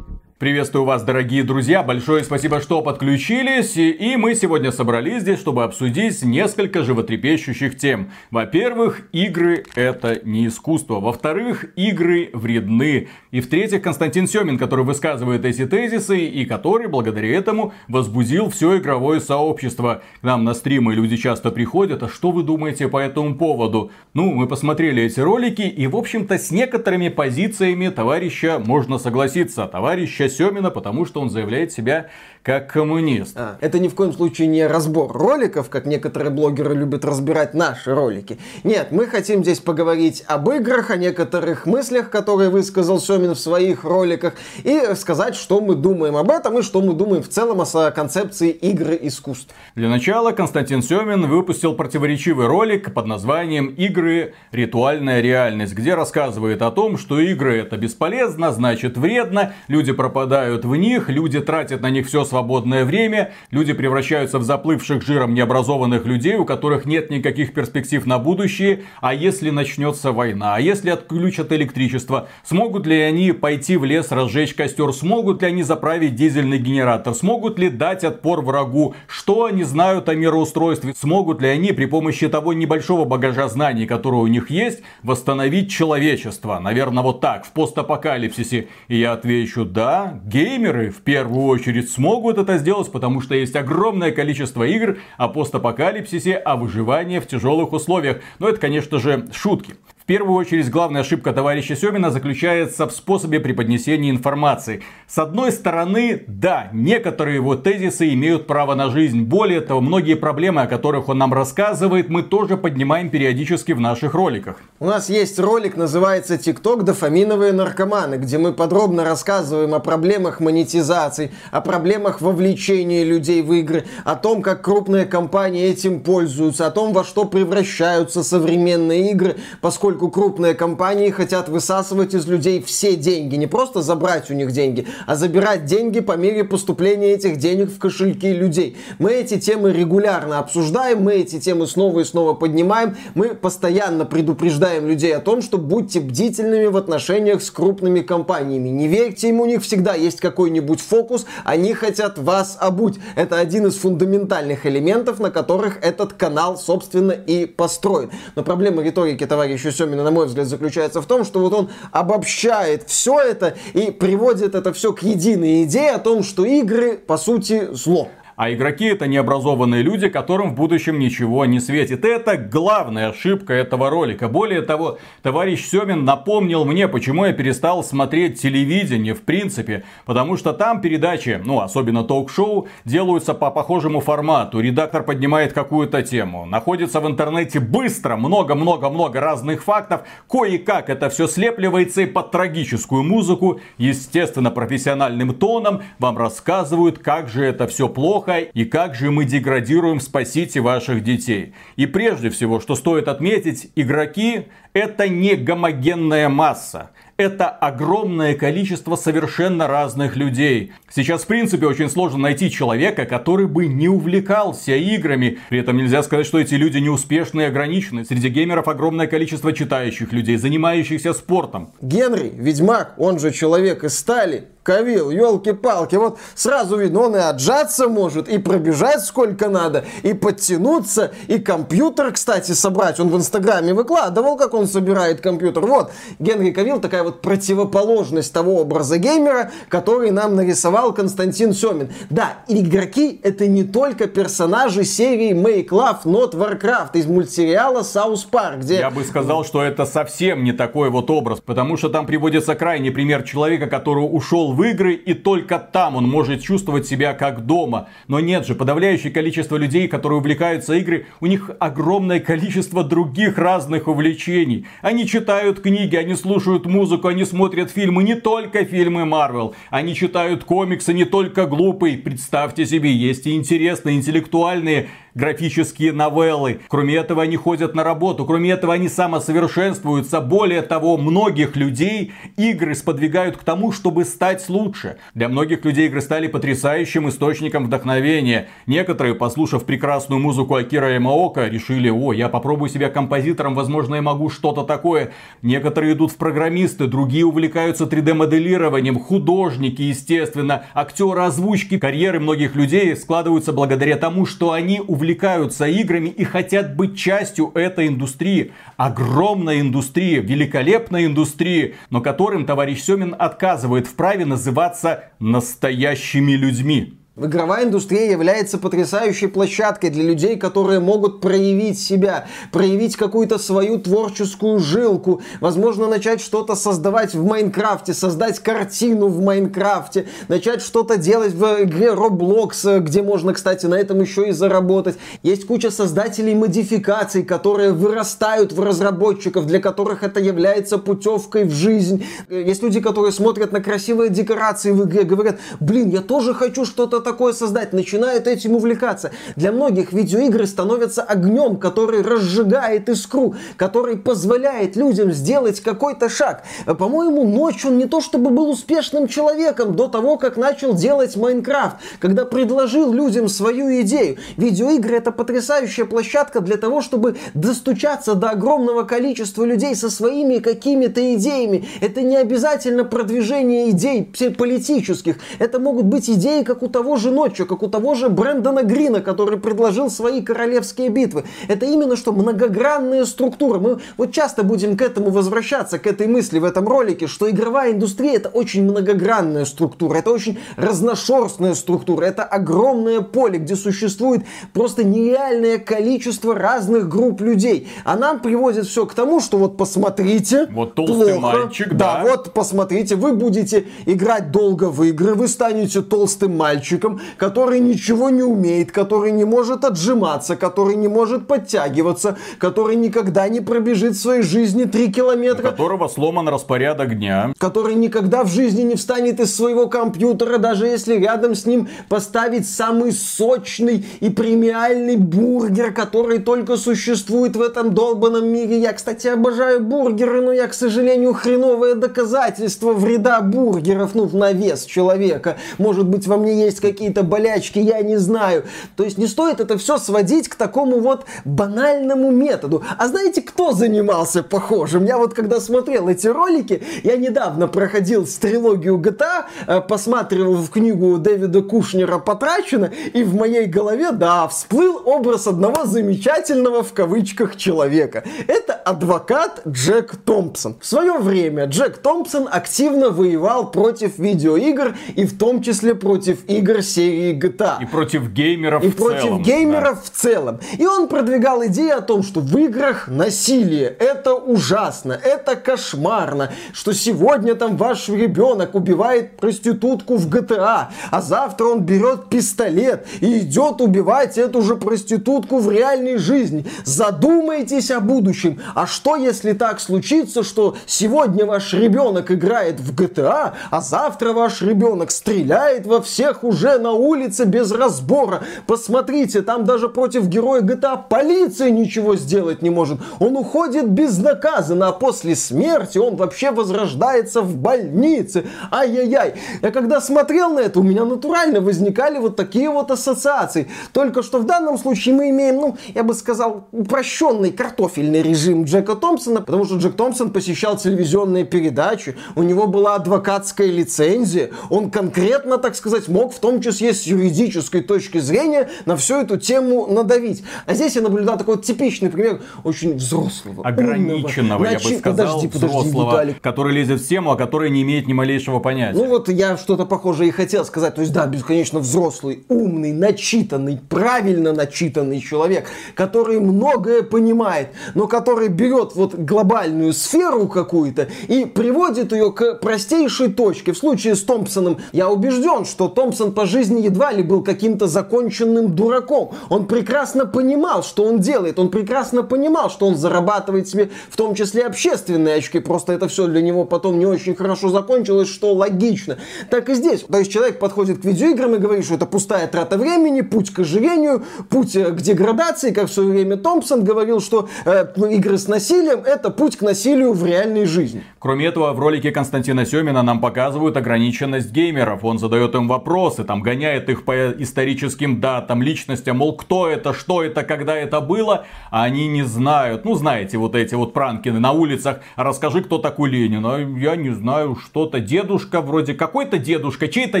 Приветствую 0.44 0.84
вас, 0.84 1.02
дорогие 1.02 1.42
друзья. 1.42 1.82
Большое 1.82 2.22
спасибо, 2.22 2.60
что 2.60 2.82
подключились. 2.82 3.78
И 3.78 4.14
мы 4.18 4.34
сегодня 4.34 4.72
собрались 4.72 5.22
здесь, 5.22 5.38
чтобы 5.38 5.64
обсудить 5.64 6.22
несколько 6.22 6.84
животрепещущих 6.84 7.78
тем. 7.78 8.10
Во-первых, 8.30 9.08
игры 9.12 9.64
это 9.74 10.20
не 10.22 10.48
искусство. 10.48 11.00
Во-вторых, 11.00 11.64
игры 11.76 12.28
вредны. 12.34 13.08
И 13.30 13.40
в-третьих, 13.40 13.80
Константин 13.80 14.28
Семин, 14.28 14.58
который 14.58 14.84
высказывает 14.84 15.46
эти 15.46 15.64
тезисы 15.64 16.26
и 16.26 16.44
который 16.44 16.88
благодаря 16.88 17.34
этому 17.34 17.72
возбудил 17.88 18.50
все 18.50 18.76
игровое 18.76 19.22
сообщество. 19.22 20.02
К 20.20 20.24
нам 20.24 20.44
на 20.44 20.52
стримы 20.52 20.94
люди 20.94 21.16
часто 21.16 21.52
приходят. 21.52 22.02
А 22.02 22.08
что 22.10 22.32
вы 22.32 22.42
думаете 22.42 22.88
по 22.88 22.98
этому 22.98 23.34
поводу? 23.34 23.92
Ну, 24.12 24.30
мы 24.30 24.46
посмотрели 24.46 25.04
эти 25.04 25.20
ролики 25.20 25.62
и, 25.62 25.86
в 25.86 25.96
общем-то, 25.96 26.36
с 26.36 26.50
некоторыми 26.50 27.08
позициями 27.08 27.88
товарища 27.88 28.60
можно 28.62 28.98
согласиться. 28.98 29.66
Товарища 29.66 30.33
Семина, 30.34 30.70
потому 30.70 31.04
что 31.06 31.20
он 31.20 31.30
заявляет 31.30 31.72
себя 31.72 32.08
как 32.42 32.70
коммунист. 32.70 33.34
А, 33.36 33.56
это 33.60 33.78
ни 33.78 33.88
в 33.88 33.94
коем 33.94 34.12
случае 34.12 34.48
не 34.48 34.66
разбор 34.66 35.10
роликов, 35.12 35.70
как 35.70 35.86
некоторые 35.86 36.30
блогеры 36.30 36.74
любят 36.74 37.04
разбирать 37.04 37.54
наши 37.54 37.94
ролики. 37.94 38.38
Нет, 38.64 38.88
мы 38.90 39.06
хотим 39.06 39.42
здесь 39.42 39.60
поговорить 39.60 40.24
об 40.26 40.50
играх, 40.50 40.90
о 40.90 40.96
некоторых 40.96 41.64
мыслях, 41.64 42.10
которые 42.10 42.50
высказал 42.50 43.00
Семин 43.00 43.34
в 43.34 43.38
своих 43.38 43.84
роликах, 43.84 44.34
и 44.62 44.94
сказать, 44.94 45.36
что 45.36 45.60
мы 45.60 45.74
думаем 45.74 46.16
об 46.16 46.30
этом 46.30 46.58
и 46.58 46.62
что 46.62 46.82
мы 46.82 46.92
думаем 46.92 47.22
в 47.22 47.28
целом 47.28 47.62
о 47.62 47.90
концепции 47.90 48.50
игры 48.50 48.98
искусств. 49.00 49.54
Для 49.74 49.88
начала 49.88 50.32
Константин 50.32 50.82
Семин 50.82 51.26
выпустил 51.26 51.74
противоречивый 51.74 52.46
ролик 52.46 52.92
под 52.92 53.06
названием 53.06 53.68
«Игры. 53.68 54.34
Ритуальная 54.52 55.20
реальность», 55.20 55.74
где 55.74 55.94
рассказывает 55.94 56.62
о 56.62 56.70
том, 56.70 56.98
что 56.98 57.18
игры 57.20 57.58
это 57.58 57.76
бесполезно, 57.76 58.52
значит 58.52 58.96
вредно, 58.98 59.54
люди 59.68 59.92
пропадают 60.14 60.64
в 60.64 60.76
них, 60.76 61.08
люди 61.08 61.40
тратят 61.40 61.80
на 61.80 61.90
них 61.90 62.06
все 62.06 62.24
свободное 62.24 62.84
время, 62.84 63.32
люди 63.50 63.72
превращаются 63.72 64.38
в 64.38 64.44
заплывших 64.44 65.04
жиром 65.04 65.34
необразованных 65.34 66.06
людей, 66.06 66.36
у 66.36 66.44
которых 66.44 66.84
нет 66.84 67.10
никаких 67.10 67.52
перспектив 67.52 68.06
на 68.06 68.20
будущее, 68.20 68.84
а 69.00 69.12
если 69.12 69.50
начнется 69.50 70.12
война, 70.12 70.54
а 70.54 70.60
если 70.60 70.90
отключат 70.90 71.50
электричество, 71.52 72.28
смогут 72.44 72.86
ли 72.86 73.00
они 73.00 73.32
пойти 73.32 73.76
в 73.76 73.84
лес, 73.84 74.12
разжечь 74.12 74.54
костер, 74.54 74.92
смогут 74.92 75.42
ли 75.42 75.48
они 75.48 75.64
заправить 75.64 76.14
дизельный 76.14 76.58
генератор, 76.58 77.12
смогут 77.12 77.58
ли 77.58 77.68
дать 77.68 78.04
отпор 78.04 78.40
врагу, 78.40 78.94
что 79.08 79.46
они 79.46 79.64
знают 79.64 80.08
о 80.08 80.14
мироустройстве, 80.14 80.94
смогут 80.96 81.42
ли 81.42 81.48
они 81.48 81.72
при 81.72 81.86
помощи 81.86 82.28
того 82.28 82.52
небольшого 82.52 83.04
багажа 83.04 83.48
знаний, 83.48 83.86
который 83.86 84.20
у 84.20 84.28
них 84.28 84.48
есть, 84.48 84.80
восстановить 85.02 85.72
человечество. 85.72 86.60
Наверное, 86.60 87.02
вот 87.02 87.20
так, 87.20 87.44
в 87.44 87.50
постапокалипсисе. 87.50 88.68
И 88.86 88.98
я 88.98 89.14
отвечу, 89.14 89.64
да, 89.64 90.03
геймеры 90.24 90.90
в 90.90 91.00
первую 91.02 91.46
очередь 91.46 91.90
смогут 91.90 92.14
могут 92.14 92.38
это 92.38 92.58
сделать, 92.58 92.90
потому 92.90 93.20
что 93.20 93.34
есть 93.34 93.56
огромное 93.56 94.10
количество 94.10 94.62
игр 94.62 94.98
о 95.16 95.28
постапокалипсисе, 95.28 96.36
о 96.36 96.56
выживании 96.56 97.18
в 97.18 97.26
тяжелых 97.26 97.72
условиях. 97.72 98.20
Но 98.38 98.48
это, 98.48 98.58
конечно 98.60 98.98
же, 98.98 99.26
шутки. 99.32 99.74
В 100.04 100.06
первую 100.06 100.36
очередь, 100.36 100.68
главная 100.68 101.00
ошибка 101.00 101.32
товарища 101.32 101.74
Семина 101.74 102.10
заключается 102.10 102.86
в 102.86 102.92
способе 102.92 103.40
преподнесения 103.40 104.10
информации. 104.10 104.82
С 105.06 105.16
одной 105.16 105.50
стороны, 105.50 106.24
да, 106.26 106.68
некоторые 106.74 107.36
его 107.36 107.56
тезисы 107.56 108.12
имеют 108.12 108.46
право 108.46 108.74
на 108.74 108.90
жизнь. 108.90 109.22
Более 109.22 109.62
того, 109.62 109.80
многие 109.80 110.16
проблемы, 110.16 110.60
о 110.60 110.66
которых 110.66 111.08
он 111.08 111.16
нам 111.16 111.32
рассказывает, 111.32 112.10
мы 112.10 112.22
тоже 112.22 112.58
поднимаем 112.58 113.08
периодически 113.08 113.72
в 113.72 113.80
наших 113.80 114.12
роликах. 114.12 114.60
У 114.78 114.84
нас 114.84 115.08
есть 115.08 115.38
ролик, 115.38 115.74
называется 115.78 116.36
«ТикТок. 116.36 116.84
Дофаминовые 116.84 117.54
наркоманы», 117.54 118.16
где 118.16 118.36
мы 118.36 118.52
подробно 118.52 119.04
рассказываем 119.04 119.72
о 119.72 119.78
проблемах 119.78 120.38
монетизации, 120.38 121.32
о 121.50 121.62
проблемах 121.62 122.20
вовлечения 122.20 123.04
людей 123.04 123.40
в 123.40 123.50
игры, 123.54 123.86
о 124.04 124.16
том, 124.16 124.42
как 124.42 124.60
крупные 124.60 125.06
компании 125.06 125.64
этим 125.64 126.00
пользуются, 126.00 126.66
о 126.66 126.70
том, 126.70 126.92
во 126.92 127.04
что 127.04 127.24
превращаются 127.24 128.22
современные 128.22 129.10
игры, 129.10 129.36
поскольку 129.62 129.93
поскольку 129.94 130.10
крупные 130.10 130.54
компании 130.54 131.10
хотят 131.10 131.48
высасывать 131.48 132.14
из 132.14 132.26
людей 132.26 132.60
все 132.60 132.96
деньги. 132.96 133.36
Не 133.36 133.46
просто 133.46 133.80
забрать 133.80 134.28
у 134.28 134.34
них 134.34 134.50
деньги, 134.50 134.88
а 135.06 135.14
забирать 135.14 135.66
деньги 135.66 136.00
по 136.00 136.16
мере 136.16 136.42
поступления 136.42 137.12
этих 137.12 137.36
денег 137.36 137.70
в 137.70 137.78
кошельки 137.78 138.32
людей. 138.32 138.76
Мы 138.98 139.12
эти 139.12 139.38
темы 139.38 139.72
регулярно 139.72 140.40
обсуждаем, 140.40 141.02
мы 141.02 141.14
эти 141.14 141.38
темы 141.38 141.68
снова 141.68 142.00
и 142.00 142.04
снова 142.04 142.34
поднимаем. 142.34 142.96
Мы 143.14 143.34
постоянно 143.34 144.04
предупреждаем 144.04 144.88
людей 144.88 145.14
о 145.14 145.20
том, 145.20 145.42
что 145.42 145.58
будьте 145.58 146.00
бдительными 146.00 146.66
в 146.66 146.76
отношениях 146.76 147.40
с 147.40 147.50
крупными 147.52 148.00
компаниями. 148.00 148.70
Не 148.70 148.88
верьте 148.88 149.28
им, 149.28 149.40
у 149.40 149.46
них 149.46 149.62
всегда 149.62 149.94
есть 149.94 150.20
какой-нибудь 150.20 150.80
фокус, 150.80 151.24
они 151.44 151.72
хотят 151.72 152.18
вас 152.18 152.56
обуть. 152.58 152.98
Это 153.14 153.38
один 153.38 153.68
из 153.68 153.76
фундаментальных 153.76 154.66
элементов, 154.66 155.20
на 155.20 155.30
которых 155.30 155.78
этот 155.82 156.14
канал, 156.14 156.58
собственно, 156.58 157.12
и 157.12 157.46
построен. 157.46 158.10
Но 158.34 158.42
проблема 158.42 158.82
риторики 158.82 159.24
товарища 159.24 159.70
Семина, 159.84 160.02
на 160.02 160.10
мой 160.10 160.26
взгляд, 160.26 160.46
заключается 160.46 161.00
в 161.02 161.06
том, 161.06 161.24
что 161.24 161.40
вот 161.40 161.52
он 161.52 161.70
обобщает 161.92 162.84
все 162.88 163.20
это 163.20 163.54
и 163.74 163.90
приводит 163.90 164.54
это 164.54 164.72
все 164.72 164.92
к 164.92 165.02
единой 165.02 165.64
идее 165.64 165.92
о 165.92 165.98
том, 165.98 166.22
что 166.22 166.44
игры, 166.44 166.96
по 166.96 167.18
сути, 167.18 167.68
зло. 167.72 168.08
А 168.36 168.52
игроки 168.52 168.86
это 168.86 169.06
необразованные 169.06 169.82
люди, 169.82 170.08
которым 170.08 170.50
в 170.50 170.54
будущем 170.54 170.98
ничего 170.98 171.44
не 171.44 171.60
светит. 171.60 172.04
Это 172.04 172.36
главная 172.36 173.10
ошибка 173.10 173.52
этого 173.52 173.90
ролика. 173.90 174.28
Более 174.28 174.62
того, 174.62 174.98
товарищ 175.22 175.64
Семин 175.64 176.04
напомнил 176.04 176.64
мне, 176.64 176.88
почему 176.88 177.26
я 177.26 177.32
перестал 177.32 177.84
смотреть 177.84 178.40
телевидение 178.42 179.14
в 179.14 179.22
принципе. 179.22 179.84
Потому 180.04 180.36
что 180.36 180.52
там 180.52 180.80
передачи, 180.80 181.40
ну 181.44 181.60
особенно 181.60 182.02
ток-шоу, 182.02 182.66
делаются 182.84 183.34
по 183.34 183.52
похожему 183.52 184.00
формату. 184.00 184.58
Редактор 184.58 185.04
поднимает 185.04 185.52
какую-то 185.52 186.02
тему. 186.02 186.44
Находится 186.44 187.00
в 187.00 187.06
интернете 187.06 187.60
быстро, 187.60 188.16
много-много-много 188.16 189.20
разных 189.20 189.62
фактов. 189.62 190.02
Кое-как 190.28 190.90
это 190.90 191.08
все 191.08 191.28
слепливается 191.28 192.02
и 192.02 192.06
под 192.06 192.32
трагическую 192.32 193.04
музыку, 193.04 193.60
естественно 193.78 194.50
профессиональным 194.50 195.34
тоном, 195.34 195.82
вам 196.00 196.18
рассказывают, 196.18 196.98
как 196.98 197.28
же 197.28 197.44
это 197.44 197.68
все 197.68 197.88
плохо 197.88 198.23
плохо 198.24 198.40
и 198.40 198.64
как 198.64 198.94
же 198.94 199.10
мы 199.10 199.24
деградируем, 199.24 200.00
спасите 200.00 200.60
ваших 200.60 201.02
детей. 201.04 201.54
И 201.76 201.86
прежде 201.86 202.30
всего, 202.30 202.60
что 202.60 202.76
стоит 202.76 203.08
отметить, 203.08 203.70
игроки 203.76 204.46
это 204.72 205.08
не 205.08 205.36
гомогенная 205.36 206.28
масса. 206.28 206.90
это 207.16 207.48
огромное 207.48 208.34
количество 208.34 208.96
совершенно 208.96 209.68
разных 209.68 210.16
людей. 210.16 210.72
Сейчас, 210.90 211.22
в 211.22 211.26
принципе, 211.26 211.66
очень 211.66 211.88
сложно 211.88 212.18
найти 212.18 212.50
человека, 212.50 213.04
который 213.04 213.46
бы 213.46 213.66
не 213.66 213.88
увлекался 213.88 214.74
играми. 214.74 215.38
При 215.48 215.60
этом 215.60 215.76
нельзя 215.76 216.02
сказать, 216.02 216.26
что 216.26 216.40
эти 216.40 216.54
люди 216.54 216.78
неуспешны 216.78 217.42
и 217.42 217.44
ограничены. 217.44 218.04
Среди 218.04 218.28
геймеров 218.28 218.66
огромное 218.66 219.06
количество 219.06 219.52
читающих 219.52 220.12
людей, 220.12 220.36
занимающихся 220.36 221.12
спортом. 221.12 221.70
Генри, 221.80 222.32
Ведьмак, 222.34 222.94
он 222.98 223.18
же 223.20 223.30
человек 223.30 223.84
из 223.84 223.96
стали, 223.96 224.48
Кавил, 224.64 225.10
елки-палки, 225.10 225.96
вот 225.96 226.18
сразу 226.34 226.78
видно, 226.78 227.02
он 227.02 227.16
и 227.16 227.18
отжаться 227.20 227.86
может, 227.86 228.28
и 228.28 228.38
пробежать 228.38 229.04
сколько 229.04 229.50
надо, 229.50 229.84
и 230.02 230.14
подтянуться, 230.14 231.12
и 231.28 231.38
компьютер, 231.38 232.12
кстати, 232.12 232.52
собрать. 232.52 232.98
Он 232.98 233.10
в 233.10 233.16
Инстаграме 233.16 233.74
выкладывал, 233.74 234.36
как 234.36 234.54
он 234.54 234.66
собирает 234.66 235.20
компьютер. 235.20 235.66
Вот, 235.66 235.92
Генри 236.18 236.50
Кавил 236.50 236.80
такая 236.80 237.02
вот 237.02 237.20
противоположность 237.20 238.32
того 238.32 238.62
образа 238.62 238.96
геймера, 238.96 239.52
который 239.68 240.10
нам 240.10 240.34
нарисовал 240.34 240.94
Константин 240.94 241.52
Семин. 241.52 241.92
Да, 242.08 242.38
игроки 242.48 243.20
это 243.22 243.46
не 243.46 243.64
только 243.64 244.06
персонажи 244.06 244.84
серии 244.84 245.32
Make 245.32 245.68
Love 245.68 246.04
Not 246.04 246.32
Warcraft 246.32 246.90
из 246.94 247.06
мультсериала 247.06 247.80
South 247.80 248.26
Park, 248.30 248.60
где... 248.60 248.76
Я 248.76 248.90
бы 248.90 249.04
сказал, 249.04 249.44
что 249.44 249.62
это 249.62 249.84
совсем 249.84 250.42
не 250.42 250.52
такой 250.52 250.88
вот 250.88 251.10
образ, 251.10 251.40
потому 251.40 251.76
что 251.76 251.90
там 251.90 252.06
приводится 252.06 252.54
крайний 252.54 252.90
пример 252.90 253.24
человека, 253.24 253.66
который 253.66 254.00
ушел 254.00 254.53
в 254.54 254.62
игры, 254.62 254.94
и 254.94 255.14
только 255.14 255.58
там 255.58 255.96
он 255.96 256.08
может 256.08 256.42
чувствовать 256.42 256.86
себя 256.86 257.12
как 257.12 257.46
дома. 257.46 257.88
Но 258.08 258.20
нет 258.20 258.46
же, 258.46 258.54
подавляющее 258.54 259.12
количество 259.12 259.56
людей, 259.56 259.88
которые 259.88 260.18
увлекаются 260.18 260.74
игры, 260.74 261.06
у 261.20 261.26
них 261.26 261.50
огромное 261.58 262.20
количество 262.20 262.84
других 262.84 263.38
разных 263.38 263.88
увлечений. 263.88 264.66
Они 264.80 265.06
читают 265.06 265.60
книги, 265.60 265.96
они 265.96 266.14
слушают 266.14 266.66
музыку, 266.66 267.08
они 267.08 267.24
смотрят 267.24 267.70
фильмы, 267.70 268.02
не 268.02 268.14
только 268.14 268.64
фильмы 268.64 269.02
Marvel. 269.02 269.54
Они 269.70 269.94
читают 269.94 270.44
комиксы, 270.44 270.94
не 270.94 271.04
только 271.04 271.46
глупые. 271.46 271.98
Представьте 271.98 272.66
себе, 272.66 272.92
есть 272.92 273.26
и 273.26 273.34
интересные, 273.34 273.96
интеллектуальные 273.96 274.88
графические 275.14 275.92
новеллы. 275.92 276.60
Кроме 276.68 276.96
этого, 276.96 277.22
они 277.22 277.36
ходят 277.36 277.74
на 277.74 277.84
работу. 277.84 278.24
Кроме 278.24 278.50
этого, 278.50 278.74
они 278.74 278.88
самосовершенствуются. 278.88 280.20
Более 280.20 280.62
того, 280.62 280.96
многих 280.96 281.56
людей 281.56 282.12
игры 282.36 282.74
сподвигают 282.74 283.36
к 283.36 283.44
тому, 283.44 283.72
чтобы 283.72 284.04
стать 284.04 284.48
лучше. 284.48 284.96
Для 285.14 285.28
многих 285.28 285.64
людей 285.64 285.86
игры 285.86 286.00
стали 286.00 286.26
потрясающим 286.26 287.08
источником 287.08 287.66
вдохновения. 287.66 288.48
Некоторые, 288.66 289.14
послушав 289.14 289.64
прекрасную 289.64 290.20
музыку 290.20 290.54
Акира 290.54 290.94
Ямаока, 290.94 291.48
решили, 291.48 291.88
о, 291.88 292.12
я 292.12 292.28
попробую 292.28 292.68
себя 292.68 292.90
композитором, 292.90 293.54
возможно, 293.54 293.96
я 293.96 294.02
могу 294.02 294.30
что-то 294.30 294.64
такое. 294.64 295.12
Некоторые 295.42 295.94
идут 295.94 296.12
в 296.12 296.16
программисты, 296.16 296.86
другие 296.86 297.24
увлекаются 297.24 297.84
3D-моделированием, 297.84 298.98
художники, 298.98 299.82
естественно, 299.82 300.64
актеры 300.74 301.22
озвучки. 301.22 301.78
Карьеры 301.78 302.20
многих 302.20 302.56
людей 302.56 302.96
складываются 302.96 303.52
благодаря 303.52 303.96
тому, 303.96 304.26
что 304.26 304.52
они 304.52 304.80
увлекаются 304.80 305.03
увлекаются 305.04 305.66
играми 305.66 306.08
и 306.08 306.24
хотят 306.24 306.74
быть 306.76 306.96
частью 306.96 307.52
этой 307.54 307.88
индустрии. 307.88 308.52
Огромной 308.78 309.60
индустрии, 309.60 310.18
великолепной 310.18 311.04
индустрии, 311.04 311.74
но 311.90 312.00
которым 312.00 312.46
товарищ 312.46 312.80
Семин 312.80 313.14
отказывает 313.18 313.86
в 313.86 313.94
праве 313.94 314.24
называться 314.24 315.04
настоящими 315.18 316.32
людьми. 316.32 317.03
Игровая 317.16 317.64
индустрия 317.66 318.10
является 318.10 318.58
потрясающей 318.58 319.28
площадкой 319.28 319.90
для 319.90 320.02
людей, 320.02 320.36
которые 320.36 320.80
могут 320.80 321.20
проявить 321.20 321.78
себя, 321.78 322.26
проявить 322.50 322.96
какую-то 322.96 323.38
свою 323.38 323.78
творческую 323.78 324.58
жилку, 324.58 325.22
возможно, 325.40 325.86
начать 325.86 326.20
что-то 326.20 326.56
создавать 326.56 327.14
в 327.14 327.24
Майнкрафте, 327.24 327.94
создать 327.94 328.40
картину 328.40 329.06
в 329.06 329.22
Майнкрафте, 329.22 330.08
начать 330.26 330.60
что-то 330.60 330.96
делать 330.96 331.34
в 331.34 331.62
игре 331.62 331.92
Roblox, 331.92 332.80
где 332.80 333.00
можно, 333.00 333.32
кстати, 333.32 333.66
на 333.66 333.76
этом 333.76 334.00
еще 334.00 334.30
и 334.30 334.32
заработать. 334.32 334.96
Есть 335.22 335.46
куча 335.46 335.70
создателей 335.70 336.34
модификаций, 336.34 337.22
которые 337.22 337.70
вырастают 337.70 338.52
в 338.52 338.60
разработчиков, 338.60 339.46
для 339.46 339.60
которых 339.60 340.02
это 340.02 340.18
является 340.18 340.78
путевкой 340.78 341.44
в 341.44 341.52
жизнь. 341.52 342.04
Есть 342.28 342.64
люди, 342.64 342.80
которые 342.80 343.12
смотрят 343.12 343.52
на 343.52 343.60
красивые 343.60 344.10
декорации 344.10 344.72
в 344.72 344.84
игре, 344.84 345.04
говорят, 345.04 345.38
блин, 345.60 345.90
я 345.90 346.00
тоже 346.00 346.34
хочу 346.34 346.64
что-то 346.64 347.03
такое 347.04 347.32
создать, 347.32 347.72
начинают 347.72 348.26
этим 348.26 348.56
увлекаться. 348.56 349.12
Для 349.36 349.52
многих 349.52 349.92
видеоигры 349.92 350.46
становятся 350.46 351.02
огнем, 351.02 351.56
который 351.58 352.02
разжигает 352.02 352.88
искру, 352.88 353.36
который 353.56 353.96
позволяет 353.96 354.74
людям 354.74 355.12
сделать 355.12 355.60
какой-то 355.60 356.08
шаг. 356.08 356.42
По-моему, 356.66 357.24
ночь 357.24 357.64
он 357.64 357.78
не 357.78 357.86
то 357.86 358.00
чтобы 358.00 358.30
был 358.30 358.50
успешным 358.50 359.06
человеком 359.06 359.76
до 359.76 359.88
того, 359.88 360.16
как 360.16 360.36
начал 360.36 360.74
делать 360.74 361.16
Майнкрафт, 361.16 361.76
когда 362.00 362.24
предложил 362.24 362.92
людям 362.92 363.28
свою 363.28 363.80
идею. 363.82 364.16
Видеоигры 364.36 364.96
это 364.96 365.12
потрясающая 365.12 365.84
площадка 365.84 366.40
для 366.40 366.56
того, 366.56 366.80
чтобы 366.80 367.16
достучаться 367.34 368.14
до 368.14 368.30
огромного 368.30 368.84
количества 368.84 369.44
людей 369.44 369.76
со 369.76 369.90
своими 369.90 370.38
какими-то 370.38 371.14
идеями. 371.14 371.68
Это 371.80 372.00
не 372.02 372.16
обязательно 372.16 372.84
продвижение 372.84 373.70
идей 373.70 374.10
политических. 374.36 375.16
Это 375.38 375.58
могут 375.58 375.84
быть 375.84 376.08
идеи, 376.08 376.42
как 376.42 376.62
у 376.62 376.68
того 376.68 376.93
же 376.96 377.10
ночью, 377.10 377.46
как 377.46 377.62
у 377.62 377.68
того 377.68 377.94
же 377.94 378.08
Брэндона 378.08 378.62
Грина, 378.62 379.00
который 379.00 379.38
предложил 379.38 379.90
свои 379.90 380.22
королевские 380.22 380.88
битвы. 380.88 381.24
Это 381.48 381.66
именно 381.66 381.96
что 381.96 382.12
многогранная 382.12 383.04
структура. 383.04 383.58
Мы 383.58 383.78
вот 383.96 384.12
часто 384.12 384.42
будем 384.42 384.76
к 384.76 384.82
этому 384.82 385.10
возвращаться, 385.10 385.78
к 385.78 385.86
этой 385.86 386.06
мысли 386.06 386.38
в 386.38 386.44
этом 386.44 386.68
ролике, 386.68 387.06
что 387.06 387.30
игровая 387.30 387.72
индустрия 387.72 388.16
это 388.16 388.28
очень 388.28 388.64
многогранная 388.64 389.44
структура, 389.44 389.98
это 389.98 390.10
очень 390.10 390.38
разношерстная 390.56 391.54
структура, 391.54 392.04
это 392.04 392.22
огромное 392.22 393.00
поле, 393.00 393.38
где 393.38 393.56
существует 393.56 394.22
просто 394.52 394.84
нереальное 394.84 395.58
количество 395.58 396.34
разных 396.34 396.88
групп 396.88 397.20
людей. 397.20 397.68
А 397.84 397.96
нам 397.96 398.20
приводит 398.20 398.66
все 398.66 398.86
к 398.86 398.94
тому, 398.94 399.20
что 399.20 399.38
вот 399.38 399.56
посмотрите, 399.56 400.46
вот 400.52 400.74
толстый 400.74 401.18
плохо, 401.18 401.20
мальчик, 401.20 401.68
да. 401.74 402.02
да, 402.02 402.10
вот 402.10 402.32
посмотрите, 402.32 402.96
вы 402.96 403.14
будете 403.14 403.66
играть 403.86 404.30
долго 404.30 404.64
в 404.70 404.82
игры, 404.82 405.14
вы 405.14 405.28
станете 405.28 405.80
толстым 405.80 406.36
мальчиком, 406.36 406.83
мальчиком, 406.84 407.00
который 407.16 407.60
ничего 407.60 408.10
не 408.10 408.22
умеет, 408.22 408.72
который 408.72 409.12
не 409.12 409.24
может 409.24 409.64
отжиматься, 409.64 410.36
который 410.36 410.76
не 410.76 410.88
может 410.88 411.26
подтягиваться, 411.26 412.16
который 412.38 412.76
никогда 412.76 413.28
не 413.28 413.40
пробежит 413.40 413.94
в 413.94 414.00
своей 414.00 414.22
жизни 414.22 414.64
3 414.64 414.92
километра. 414.92 415.48
У 415.48 415.50
которого 415.50 415.88
сломан 415.88 416.28
распорядок 416.28 416.98
дня. 416.98 417.32
Который 417.38 417.74
никогда 417.74 418.24
в 418.24 418.28
жизни 418.28 418.62
не 418.62 418.74
встанет 418.74 419.20
из 419.20 419.34
своего 419.34 419.66
компьютера, 419.66 420.38
даже 420.38 420.66
если 420.66 420.96
рядом 420.96 421.34
с 421.34 421.46
ним 421.46 421.68
поставить 421.88 422.48
самый 422.48 422.92
сочный 422.92 423.84
и 424.00 424.10
премиальный 424.10 424.96
бургер, 424.96 425.72
который 425.72 426.18
только 426.18 426.56
существует 426.56 427.36
в 427.36 427.42
этом 427.42 427.74
долбанном 427.74 428.26
мире. 428.26 428.58
Я, 428.58 428.72
кстати, 428.72 429.08
обожаю 429.08 429.60
бургеры, 429.60 430.20
но 430.20 430.32
я, 430.32 430.46
к 430.46 430.54
сожалению, 430.54 431.14
хреновое 431.14 431.74
доказательство 431.74 432.72
вреда 432.72 433.20
бургеров, 433.20 433.94
ну, 433.94 434.08
на 434.12 434.32
вес 434.32 434.64
человека. 434.64 435.36
Может 435.58 435.86
быть, 435.86 436.06
во 436.06 436.16
мне 436.16 436.44
есть 436.44 436.60
какие 436.60 436.73
какие-то 436.74 437.04
болячки, 437.04 437.60
я 437.60 437.82
не 437.82 437.96
знаю. 437.96 438.44
То 438.76 438.84
есть 438.84 438.98
не 438.98 439.06
стоит 439.06 439.40
это 439.40 439.56
все 439.58 439.78
сводить 439.78 440.28
к 440.28 440.34
такому 440.34 440.80
вот 440.80 441.04
банальному 441.24 442.10
методу. 442.10 442.64
А 442.78 442.88
знаете, 442.88 443.22
кто 443.22 443.52
занимался 443.52 444.22
похожим? 444.22 444.84
Я 444.84 444.98
вот 444.98 445.14
когда 445.14 445.40
смотрел 445.40 445.88
эти 445.88 446.08
ролики, 446.08 446.62
я 446.82 446.96
недавно 446.96 447.46
проходил 447.46 448.06
стрелогию 448.06 448.78
GTA, 448.78 449.24
э, 449.46 449.60
посматривал 449.60 450.34
в 450.34 450.50
книгу 450.50 450.98
Дэвида 450.98 451.42
Кушнера 451.42 451.98
«Потрачено», 451.98 452.72
и 452.92 453.04
в 453.04 453.14
моей 453.14 453.46
голове, 453.46 453.92
да, 453.92 454.26
всплыл 454.26 454.82
образ 454.84 455.28
одного 455.28 455.64
замечательного 455.64 456.64
в 456.64 456.72
кавычках 456.72 457.36
человека. 457.36 458.02
Это 458.26 458.54
адвокат 458.54 459.42
Джек 459.46 459.96
Томпсон. 459.96 460.56
В 460.60 460.66
свое 460.66 460.98
время 460.98 461.46
Джек 461.46 461.78
Томпсон 461.78 462.28
активно 462.30 462.90
воевал 462.90 463.50
против 463.50 463.98
видеоигр 463.98 464.76
и 464.96 465.04
в 465.04 465.16
том 465.16 465.40
числе 465.40 465.74
против 465.74 466.24
игр 466.28 466.63
серии 466.64 467.14
GTA. 467.14 467.62
И 467.62 467.66
против 467.66 468.08
геймеров 468.10 468.64
и 468.64 468.68
в 468.68 468.76
против 468.76 469.02
целом. 469.02 469.22
геймеров 469.22 469.76
да. 469.76 469.82
в 469.82 469.90
целом. 469.90 470.40
И 470.58 470.66
он 470.66 470.88
продвигал 470.88 471.44
идею 471.46 471.78
о 471.78 471.80
том, 471.80 472.02
что 472.02 472.20
в 472.20 472.36
играх 472.38 472.88
насилие 472.88 473.66
это 473.66 474.14
ужасно, 474.14 474.92
это 474.92 475.36
кошмарно, 475.36 476.32
что 476.52 476.72
сегодня 476.72 477.34
там 477.34 477.56
ваш 477.56 477.88
ребенок 477.88 478.54
убивает 478.54 479.16
проститутку 479.16 479.96
в 479.96 480.08
GTA, 480.08 480.66
а 480.90 481.02
завтра 481.02 481.46
он 481.46 481.62
берет 481.62 482.08
пистолет 482.08 482.86
и 483.00 483.18
идет 483.18 483.60
убивать 483.60 484.18
эту 484.18 484.42
же 484.42 484.56
проститутку 484.56 485.38
в 485.38 485.50
реальной 485.50 485.98
жизни. 485.98 486.46
Задумайтесь 486.64 487.70
о 487.70 487.80
будущем. 487.80 488.40
А 488.54 488.66
что 488.66 488.96
если 488.96 489.32
так 489.32 489.60
случится, 489.60 490.22
что 490.22 490.56
сегодня 490.66 491.26
ваш 491.26 491.52
ребенок 491.52 492.10
играет 492.10 492.60
в 492.60 492.74
GTA, 492.74 493.32
а 493.50 493.60
завтра 493.60 494.12
ваш 494.12 494.42
ребенок 494.42 494.90
стреляет 494.90 495.66
во 495.66 495.80
всех 495.80 496.24
уже 496.24 496.53
на 496.58 496.72
улице 496.72 497.24
без 497.24 497.50
разбора. 497.52 498.22
Посмотрите, 498.46 499.22
там 499.22 499.44
даже 499.44 499.68
против 499.68 500.06
героя 500.06 500.42
GTA 500.42 500.80
полиция 500.88 501.50
ничего 501.50 501.96
сделать 501.96 502.42
не 502.42 502.50
может. 502.50 502.80
Он 503.00 503.16
уходит 503.16 503.68
безнаказанно, 503.68 504.68
а 504.68 504.72
после 504.72 505.16
смерти 505.16 505.78
он 505.78 505.96
вообще 505.96 506.30
возрождается 506.30 507.20
в 507.20 507.36
больнице. 507.36 508.26
Ай-яй-яй. 508.50 509.14
Я 509.42 509.50
когда 509.50 509.80
смотрел 509.80 510.30
на 510.30 510.40
это, 510.40 510.60
у 510.60 510.62
меня 510.62 510.84
натурально 510.84 511.40
возникали 511.40 511.98
вот 511.98 512.16
такие 512.16 512.50
вот 512.50 512.70
ассоциации. 512.70 513.50
Только 513.72 514.02
что 514.02 514.18
в 514.18 514.24
данном 514.24 514.58
случае 514.58 514.94
мы 514.94 515.10
имеем, 515.10 515.36
ну, 515.36 515.56
я 515.74 515.82
бы 515.82 515.94
сказал, 515.94 516.46
упрощенный 516.52 517.32
картофельный 517.32 518.02
режим 518.02 518.44
Джека 518.44 518.74
Томпсона, 518.74 519.20
потому 519.20 519.44
что 519.44 519.56
Джек 519.56 519.74
Томпсон 519.74 520.10
посещал 520.10 520.56
телевизионные 520.56 521.24
передачи, 521.24 521.96
у 522.14 522.22
него 522.22 522.46
была 522.46 522.76
адвокатская 522.76 523.48
лицензия, 523.48 524.30
он 524.50 524.70
конкретно, 524.70 525.38
так 525.38 525.54
сказать, 525.56 525.88
мог 525.88 526.14
в 526.14 526.18
том 526.18 526.40
числе 526.44 526.74
с 526.74 526.82
юридической 526.84 527.62
точки 527.62 527.98
зрения 527.98 528.48
на 528.66 528.76
всю 528.76 528.96
эту 528.96 529.16
тему 529.16 529.66
надавить. 529.66 530.22
А 530.46 530.54
здесь 530.54 530.76
я 530.76 530.82
наблюдал 530.82 531.18
такой 531.18 531.36
вот 531.36 531.44
типичный 531.44 531.90
пример 531.90 532.20
очень 532.44 532.74
взрослого, 532.74 533.44
ограниченного, 533.44 534.38
умного, 534.38 534.52
я 534.52 534.58
бы 534.58 534.78
сказал, 534.78 535.20
подожди, 535.20 535.28
подожди, 535.28 535.46
взрослого, 535.46 535.90
Виталик. 535.90 536.20
который 536.20 536.52
лезет 536.52 536.80
в 536.80 536.88
тему, 536.88 537.12
о 537.12 537.16
которой 537.16 537.50
не 537.50 537.62
имеет 537.62 537.86
ни 537.88 537.92
малейшего 537.92 538.40
понятия. 538.40 538.76
Ну 538.76 538.86
вот 538.86 539.08
я 539.08 539.36
что-то 539.36 539.64
похожее 539.64 540.08
и 540.08 540.12
хотел 540.12 540.44
сказать. 540.44 540.74
То 540.74 540.82
есть 540.82 540.92
да, 540.92 541.06
бесконечно 541.06 541.60
взрослый, 541.60 542.24
умный, 542.28 542.72
начитанный, 542.72 543.58
правильно 543.68 544.32
начитанный 544.32 545.00
человек, 545.00 545.46
который 545.74 546.20
многое 546.20 546.82
понимает, 546.82 547.48
но 547.74 547.86
который 547.86 548.28
берет 548.28 548.74
вот 548.74 548.94
глобальную 548.94 549.72
сферу 549.72 550.28
какую-то 550.28 550.88
и 551.08 551.24
приводит 551.24 551.92
ее 551.92 552.12
к 552.12 552.34
простейшей 552.34 553.12
точке. 553.12 553.52
В 553.52 553.58
случае 553.58 553.94
с 553.94 554.02
Томпсоном 554.02 554.58
я 554.72 554.90
убежден, 554.90 555.44
что 555.44 555.68
Томпсон 555.68 556.12
жизни 556.26 556.62
едва 556.62 556.92
ли 556.92 557.02
был 557.02 557.22
каким-то 557.22 557.66
законченным 557.66 558.54
дураком. 558.54 559.12
Он 559.28 559.46
прекрасно 559.46 560.06
понимал, 560.06 560.62
что 560.62 560.84
он 560.84 560.98
делает. 560.98 561.38
Он 561.38 561.48
прекрасно 561.48 562.02
понимал, 562.02 562.50
что 562.50 562.66
он 562.66 562.76
зарабатывает 562.76 563.48
себе 563.48 563.70
в 563.90 563.96
том 563.96 564.14
числе 564.14 564.46
общественные 564.46 565.16
очки. 565.16 565.40
Просто 565.40 565.72
это 565.72 565.88
все 565.88 566.06
для 566.06 566.22
него 566.22 566.44
потом 566.44 566.78
не 566.78 566.86
очень 566.86 567.14
хорошо 567.14 567.48
закончилось, 567.48 568.08
что 568.08 568.32
логично. 568.32 568.98
Так 569.30 569.48
и 569.48 569.54
здесь. 569.54 569.84
То 569.90 569.98
есть 569.98 570.12
человек 570.12 570.38
подходит 570.38 570.80
к 570.80 570.84
видеоиграм 570.84 571.34
и 571.34 571.38
говорит, 571.38 571.64
что 571.64 571.74
это 571.74 571.86
пустая 571.86 572.26
трата 572.26 572.58
времени, 572.58 573.00
путь 573.00 573.32
к 573.32 573.40
ожирению, 573.40 574.04
путь 574.30 574.56
э, 574.56 574.70
к 574.70 574.80
деградации, 574.80 575.52
как 575.52 575.68
в 575.68 575.72
свое 575.72 575.90
время 575.90 576.16
Томпсон 576.16 576.64
говорил, 576.64 577.00
что 577.00 577.28
э, 577.44 577.66
игры 577.90 578.18
с 578.18 578.28
насилием 578.28 578.80
это 578.80 579.10
путь 579.10 579.36
к 579.36 579.42
насилию 579.42 579.92
в 579.92 580.04
реальной 580.04 580.46
жизни. 580.46 580.84
Кроме 580.98 581.26
этого, 581.26 581.52
в 581.52 581.58
ролике 581.58 581.90
Константина 581.90 582.46
Семина 582.46 582.82
нам 582.82 583.00
показывают 583.00 583.56
ограниченность 583.56 584.30
геймеров. 584.30 584.84
Он 584.84 584.98
задает 584.98 585.34
им 585.34 585.48
вопросы, 585.48 586.04
там 586.04 586.13
гоняет 586.22 586.68
их 586.68 586.84
по 586.84 587.10
историческим 587.12 588.00
датам, 588.00 588.42
личностям, 588.42 588.98
мол, 588.98 589.16
кто 589.16 589.48
это, 589.48 589.72
что 589.74 590.02
это, 590.02 590.22
когда 590.22 590.54
это 590.56 590.80
было, 590.80 591.26
а 591.50 591.64
они 591.64 591.88
не 591.88 592.02
знают. 592.02 592.64
Ну, 592.64 592.74
знаете, 592.74 593.18
вот 593.18 593.34
эти 593.34 593.54
вот 593.54 593.72
пранки 593.72 594.08
на 594.08 594.32
улицах. 594.32 594.80
Расскажи, 594.96 595.42
кто 595.42 595.58
такой 595.58 595.90
Ленин. 595.90 596.24
А 596.26 596.38
я 596.38 596.76
не 596.76 596.90
знаю, 596.90 597.36
что-то 597.36 597.80
дедушка, 597.80 598.40
вроде 598.40 598.74
какой-то 598.74 599.18
дедушка, 599.18 599.68
чей-то 599.68 600.00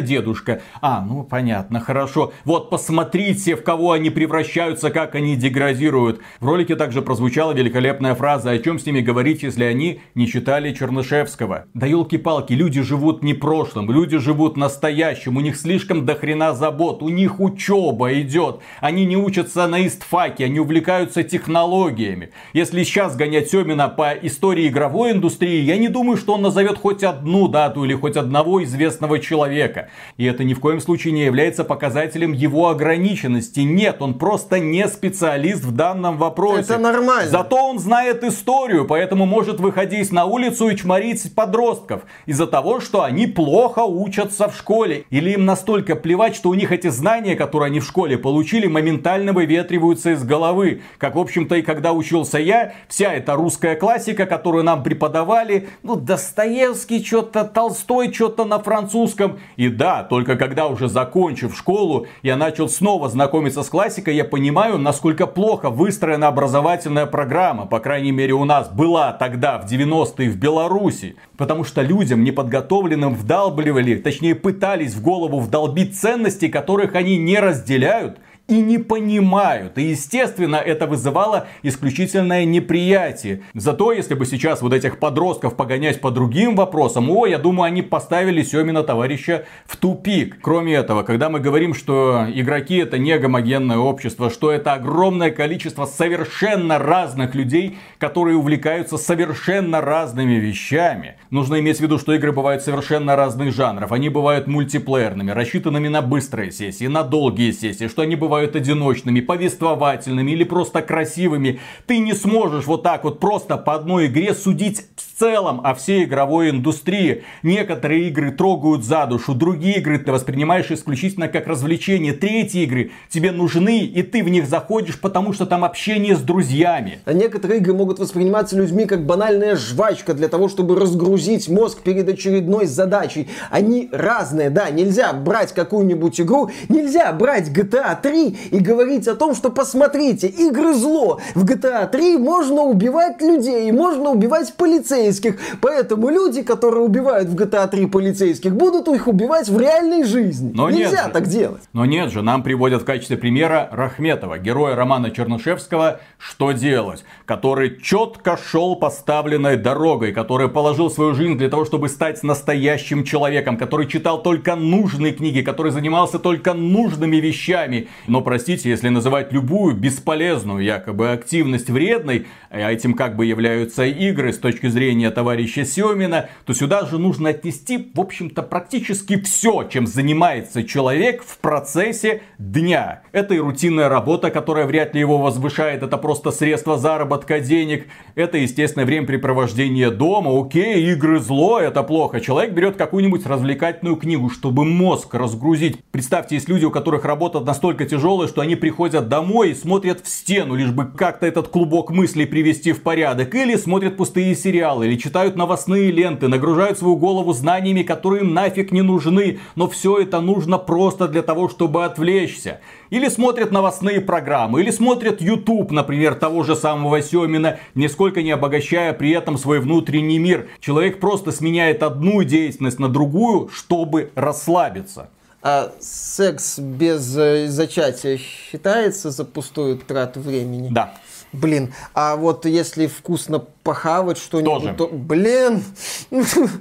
дедушка. 0.00 0.62
А, 0.80 1.00
ну, 1.00 1.24
понятно, 1.24 1.80
хорошо. 1.80 2.32
Вот 2.44 2.70
посмотрите, 2.70 3.56
в 3.56 3.62
кого 3.62 3.92
они 3.92 4.10
превращаются, 4.10 4.90
как 4.90 5.14
они 5.14 5.36
деградируют. 5.36 6.20
В 6.40 6.46
ролике 6.46 6.76
также 6.76 7.02
прозвучала 7.02 7.52
великолепная 7.52 8.14
фраза, 8.14 8.50
о 8.50 8.58
чем 8.58 8.78
с 8.78 8.86
ними 8.86 9.00
говорить, 9.00 9.42
если 9.42 9.64
они 9.64 10.00
не 10.14 10.26
читали 10.26 10.72
Чернышевского. 10.72 11.66
Да 11.74 11.86
елки-палки, 11.86 12.52
люди 12.52 12.82
живут 12.82 13.22
не 13.22 13.34
прошлым, 13.34 13.90
люди 13.90 14.18
живут 14.18 14.56
настоящим, 14.56 15.36
у 15.36 15.40
них 15.40 15.56
слишком 15.56 16.03
дохрена 16.04 16.54
забот, 16.54 17.02
у 17.02 17.08
них 17.08 17.40
учеба 17.40 18.12
идет, 18.20 18.60
они 18.80 19.04
не 19.04 19.16
учатся 19.16 19.66
на 19.66 19.86
истфаке, 19.86 20.44
они 20.44 20.60
увлекаются 20.60 21.22
технологиями. 21.22 22.30
Если 22.52 22.82
сейчас 22.84 23.16
гонять 23.16 23.50
Семина 23.50 23.88
по 23.88 24.12
истории 24.12 24.68
игровой 24.68 25.12
индустрии, 25.12 25.62
я 25.62 25.76
не 25.76 25.88
думаю, 25.88 26.16
что 26.16 26.34
он 26.34 26.42
назовет 26.42 26.78
хоть 26.78 27.02
одну 27.02 27.48
дату 27.48 27.84
или 27.84 27.94
хоть 27.94 28.16
одного 28.16 28.62
известного 28.64 29.18
человека. 29.18 29.88
И 30.16 30.24
это 30.24 30.44
ни 30.44 30.54
в 30.54 30.60
коем 30.60 30.80
случае 30.80 31.12
не 31.12 31.24
является 31.24 31.64
показателем 31.64 32.32
его 32.32 32.68
ограниченности. 32.68 33.60
Нет, 33.60 34.00
он 34.00 34.14
просто 34.14 34.58
не 34.58 34.86
специалист 34.88 35.64
в 35.64 35.72
данном 35.72 36.18
вопросе. 36.18 36.60
Это 36.62 36.78
нормально. 36.78 37.30
Зато 37.30 37.56
он 37.56 37.78
знает 37.78 38.24
историю, 38.24 38.86
поэтому 38.86 39.26
может 39.26 39.60
выходить 39.60 40.12
на 40.12 40.24
улицу 40.24 40.68
и 40.68 40.76
чморить 40.76 41.34
подростков 41.34 42.02
из-за 42.26 42.46
того, 42.46 42.80
что 42.80 43.02
они 43.02 43.26
плохо 43.26 43.80
учатся 43.80 44.48
в 44.48 44.56
школе. 44.56 45.04
Или 45.10 45.30
им 45.32 45.44
настолько 45.44 45.93
плевать, 45.96 46.36
что 46.36 46.50
у 46.50 46.54
них 46.54 46.72
эти 46.72 46.88
знания, 46.88 47.36
которые 47.36 47.66
они 47.66 47.80
в 47.80 47.84
школе 47.84 48.18
получили, 48.18 48.66
моментально 48.66 49.32
выветриваются 49.32 50.12
из 50.12 50.24
головы. 50.24 50.82
Как, 50.98 51.16
в 51.16 51.18
общем-то, 51.18 51.56
и 51.56 51.62
когда 51.62 51.92
учился 51.92 52.38
я, 52.38 52.74
вся 52.88 53.12
эта 53.12 53.34
русская 53.34 53.76
классика, 53.76 54.26
которую 54.26 54.64
нам 54.64 54.82
преподавали, 54.82 55.68
ну, 55.82 55.96
Достоевский 55.96 57.04
что-то, 57.04 57.44
Толстой 57.44 58.12
что-то 58.12 58.44
на 58.44 58.58
французском. 58.58 59.38
И 59.56 59.68
да, 59.68 60.02
только 60.02 60.36
когда 60.36 60.66
уже 60.66 60.88
закончив 60.88 61.56
школу, 61.56 62.06
я 62.22 62.36
начал 62.36 62.68
снова 62.68 63.08
знакомиться 63.08 63.62
с 63.62 63.68
классикой, 63.68 64.16
я 64.16 64.24
понимаю, 64.24 64.78
насколько 64.78 65.26
плохо 65.26 65.70
выстроена 65.70 66.28
образовательная 66.28 67.06
программа, 67.06 67.66
по 67.66 67.80
крайней 67.80 68.12
мере 68.12 68.32
у 68.32 68.44
нас 68.44 68.68
была 68.68 69.12
тогда, 69.12 69.58
в 69.58 69.70
90-е 69.70 70.30
в 70.30 70.36
Беларуси. 70.36 71.16
Потому 71.36 71.64
что 71.64 71.82
людям 71.82 72.22
неподготовленным 72.22 73.14
вдалбливали, 73.14 73.96
точнее 73.96 74.34
пытались 74.34 74.94
в 74.94 75.02
голову 75.02 75.40
вдолбить 75.40 75.83
ценности, 75.86 76.48
которых 76.48 76.94
они 76.94 77.16
не 77.16 77.38
разделяют 77.38 78.18
и 78.46 78.60
не 78.60 78.78
понимают. 78.78 79.78
И, 79.78 79.82
естественно, 79.82 80.56
это 80.56 80.86
вызывало 80.86 81.46
исключительное 81.62 82.44
неприятие. 82.44 83.42
Зато, 83.54 83.92
если 83.92 84.14
бы 84.14 84.26
сейчас 84.26 84.60
вот 84.60 84.74
этих 84.74 84.98
подростков 84.98 85.56
погонять 85.56 86.00
по 86.00 86.10
другим 86.10 86.54
вопросам, 86.54 87.10
о, 87.10 87.26
я 87.26 87.38
думаю, 87.38 87.68
они 87.68 87.80
поставили 87.80 88.42
Семина 88.42 88.82
товарища 88.82 89.46
в 89.64 89.78
тупик. 89.78 90.38
Кроме 90.42 90.74
этого, 90.74 91.04
когда 91.04 91.30
мы 91.30 91.40
говорим, 91.40 91.72
что 91.72 92.26
игроки 92.34 92.76
это 92.76 92.98
не 92.98 93.18
гомогенное 93.18 93.78
общество, 93.78 94.28
что 94.28 94.52
это 94.52 94.74
огромное 94.74 95.30
количество 95.30 95.86
совершенно 95.86 96.78
разных 96.78 97.34
людей, 97.34 97.78
которые 97.98 98.36
увлекаются 98.36 98.98
совершенно 98.98 99.80
разными 99.80 100.34
вещами. 100.34 101.16
Нужно 101.30 101.60
иметь 101.60 101.78
в 101.78 101.80
виду, 101.80 101.98
что 101.98 102.12
игры 102.12 102.32
бывают 102.32 102.62
совершенно 102.62 103.16
разных 103.16 103.54
жанров. 103.54 103.90
Они 103.90 104.10
бывают 104.10 104.46
мультиплеерными, 104.46 105.30
рассчитанными 105.30 105.88
на 105.88 106.02
быстрые 106.02 106.52
сессии, 106.52 106.86
на 106.86 107.02
долгие 107.02 107.52
сессии, 107.52 107.88
что 107.88 108.02
они 108.02 108.16
бывают 108.16 108.33
бывают 108.34 108.56
одиночными, 108.56 109.20
повествовательными 109.20 110.32
или 110.32 110.42
просто 110.42 110.82
красивыми. 110.82 111.60
Ты 111.86 111.98
не 111.98 112.14
сможешь 112.14 112.66
вот 112.66 112.82
так 112.82 113.04
вот 113.04 113.20
просто 113.20 113.56
по 113.56 113.74
одной 113.74 114.06
игре 114.06 114.34
судить 114.34 114.82
в 114.96 115.20
целом 115.20 115.60
о 115.62 115.72
всей 115.74 116.02
игровой 116.02 116.50
индустрии. 116.50 117.22
Некоторые 117.44 118.08
игры 118.08 118.32
трогают 118.32 118.84
за 118.84 119.06
душу, 119.06 119.34
другие 119.34 119.76
игры 119.76 120.00
ты 120.00 120.10
воспринимаешь 120.10 120.68
исключительно 120.72 121.28
как 121.28 121.46
развлечение. 121.46 122.12
Третьи 122.12 122.62
игры 122.62 122.90
тебе 123.08 123.30
нужны, 123.30 123.82
и 123.82 124.02
ты 124.02 124.24
в 124.24 124.28
них 124.28 124.48
заходишь, 124.48 124.98
потому 125.00 125.32
что 125.32 125.46
там 125.46 125.62
общение 125.62 126.16
с 126.16 126.20
друзьями. 126.20 126.98
А 127.04 127.12
некоторые 127.12 127.60
игры 127.60 127.72
могут 127.72 128.00
восприниматься 128.00 128.56
людьми 128.56 128.86
как 128.86 129.06
банальная 129.06 129.54
жвачка 129.54 130.12
для 130.14 130.26
того, 130.26 130.48
чтобы 130.48 130.74
разгрузить 130.74 131.48
мозг 131.48 131.82
перед 131.82 132.08
очередной 132.08 132.66
задачей. 132.66 133.28
Они 133.52 133.88
разные, 133.92 134.50
да, 134.50 134.70
нельзя 134.70 135.12
брать 135.12 135.54
какую-нибудь 135.54 136.20
игру, 136.20 136.50
нельзя 136.68 137.12
брать 137.12 137.50
GTA 137.50 137.96
3 138.02 138.23
и 138.28 138.58
говорить 138.58 139.08
о 139.08 139.14
том, 139.14 139.34
что 139.34 139.50
посмотрите, 139.50 140.28
игры 140.28 140.74
зло. 140.74 141.20
В 141.34 141.44
GTA 141.44 141.88
3 141.88 142.18
можно 142.18 142.62
убивать 142.62 143.20
людей, 143.20 143.70
можно 143.72 144.10
убивать 144.10 144.54
полицейских. 144.54 145.38
Поэтому 145.60 146.08
люди, 146.10 146.42
которые 146.42 146.84
убивают 146.84 147.28
в 147.28 147.34
GTA 147.34 147.68
3 147.68 147.86
полицейских, 147.86 148.54
будут 148.54 148.88
их 148.88 149.08
убивать 149.08 149.48
в 149.48 149.58
реальной 149.58 150.04
жизни. 150.04 150.52
Но 150.54 150.70
Нельзя 150.70 151.08
так 151.08 151.26
делать. 151.26 151.62
Но 151.72 151.84
нет 151.84 152.10
же, 152.10 152.22
нам 152.22 152.42
приводят 152.42 152.82
в 152.82 152.84
качестве 152.84 153.16
примера 153.16 153.68
Рахметова, 153.72 154.38
героя 154.38 154.74
романа 154.74 155.10
Чернышевского 155.10 156.00
«Что 156.18 156.52
делать?», 156.52 157.04
который 157.24 157.80
четко 157.80 158.36
шел 158.36 158.76
поставленной 158.76 159.56
дорогой, 159.56 160.12
который 160.12 160.48
положил 160.48 160.90
свою 160.90 161.14
жизнь 161.14 161.36
для 161.36 161.48
того, 161.48 161.64
чтобы 161.64 161.88
стать 161.88 162.22
настоящим 162.22 163.04
человеком, 163.04 163.56
который 163.56 163.86
читал 163.86 164.22
только 164.22 164.56
нужные 164.56 165.12
книги, 165.12 165.42
который 165.42 165.72
занимался 165.72 166.18
только 166.18 166.54
нужными 166.54 167.16
вещами 167.16 167.88
Но, 168.14 168.20
простите, 168.20 168.70
если 168.70 168.90
называть 168.90 169.32
любую 169.32 169.74
бесполезную 169.74 170.62
якобы 170.62 171.10
активность 171.10 171.68
вредной, 171.68 172.28
а 172.48 172.70
этим 172.70 172.94
как 172.94 173.16
бы 173.16 173.26
являются 173.26 173.84
игры 173.84 174.32
с 174.32 174.38
точки 174.38 174.68
зрения 174.68 175.10
товарища 175.10 175.64
Семина, 175.64 176.28
то 176.46 176.54
сюда 176.54 176.86
же 176.86 176.98
нужно 176.98 177.30
отнести, 177.30 177.90
в 177.92 178.00
общем-то, 178.00 178.42
практически 178.44 179.20
все, 179.20 179.64
чем 179.64 179.88
занимается 179.88 180.62
человек 180.62 181.24
в 181.24 181.38
процессе 181.38 182.22
дня. 182.38 183.02
Это 183.10 183.34
и 183.34 183.40
рутинная 183.40 183.88
работа, 183.88 184.30
которая 184.30 184.66
вряд 184.66 184.94
ли 184.94 185.00
его 185.00 185.18
возвышает, 185.18 185.82
это 185.82 185.98
просто 185.98 186.30
средство 186.30 186.78
заработка 186.78 187.40
денег. 187.40 187.88
Это, 188.14 188.38
естественно, 188.38 188.84
времяпрепровождение 188.84 189.90
дома. 189.90 190.40
Окей, 190.40 190.92
игры 190.92 191.18
зло, 191.18 191.58
это 191.58 191.82
плохо. 191.82 192.20
Человек 192.20 192.52
берет 192.52 192.76
какую-нибудь 192.76 193.26
развлекательную 193.26 193.96
книгу, 193.96 194.30
чтобы 194.30 194.64
мозг 194.64 195.12
разгрузить. 195.14 195.80
Представьте, 195.90 196.36
есть 196.36 196.48
люди, 196.48 196.64
у 196.64 196.70
которых 196.70 197.04
работа 197.04 197.40
настолько 197.40 197.84
тяжелая, 197.84 198.03
что 198.04 198.42
они 198.42 198.54
приходят 198.54 199.08
домой 199.08 199.50
и 199.50 199.54
смотрят 199.54 200.04
в 200.04 200.08
стену, 200.08 200.56
лишь 200.56 200.70
бы 200.70 200.84
как-то 200.84 201.26
этот 201.26 201.48
клубок 201.48 201.90
мыслей 201.90 202.26
привести 202.26 202.72
в 202.72 202.82
порядок. 202.82 203.34
Или 203.34 203.56
смотрят 203.56 203.96
пустые 203.96 204.34
сериалы, 204.34 204.86
или 204.86 204.96
читают 204.96 205.36
новостные 205.36 205.90
ленты, 205.90 206.28
нагружают 206.28 206.78
свою 206.78 206.96
голову 206.96 207.32
знаниями, 207.32 207.82
которые 207.82 208.22
им 208.22 208.34
нафиг 208.34 208.72
не 208.72 208.82
нужны. 208.82 209.38
Но 209.56 209.68
все 209.68 209.98
это 209.98 210.20
нужно 210.20 210.58
просто 210.58 211.08
для 211.08 211.22
того, 211.22 211.48
чтобы 211.48 211.86
отвлечься. 211.86 212.60
Или 212.90 213.08
смотрят 213.08 213.50
новостные 213.50 214.02
программы, 214.02 214.60
или 214.60 214.70
смотрят 214.70 215.22
YouTube, 215.22 215.70
например, 215.70 216.14
того 216.14 216.42
же 216.42 216.56
самого 216.56 217.00
Семина, 217.00 217.58
нисколько 217.74 218.22
не 218.22 218.32
обогащая 218.32 218.92
при 218.92 219.12
этом 219.12 219.38
свой 219.38 219.60
внутренний 219.60 220.18
мир. 220.18 220.48
Человек 220.60 221.00
просто 221.00 221.32
сменяет 221.32 221.82
одну 221.82 222.22
деятельность 222.22 222.78
на 222.78 222.90
другую, 222.90 223.48
чтобы 223.48 224.10
расслабиться. 224.14 225.08
А 225.46 225.74
секс 225.78 226.58
без 226.58 227.14
э, 227.18 227.48
зачатия 227.48 228.16
считается 228.16 229.10
за 229.10 229.26
пустую 229.26 229.76
трату 229.76 230.20
времени? 230.20 230.70
Да. 230.72 230.94
Блин, 231.34 231.74
а 231.92 232.16
вот 232.16 232.46
если 232.46 232.86
вкусно 232.86 233.40
похавать 233.62 234.16
что-нибудь, 234.16 234.78
то, 234.78 234.88
блин. 234.88 235.62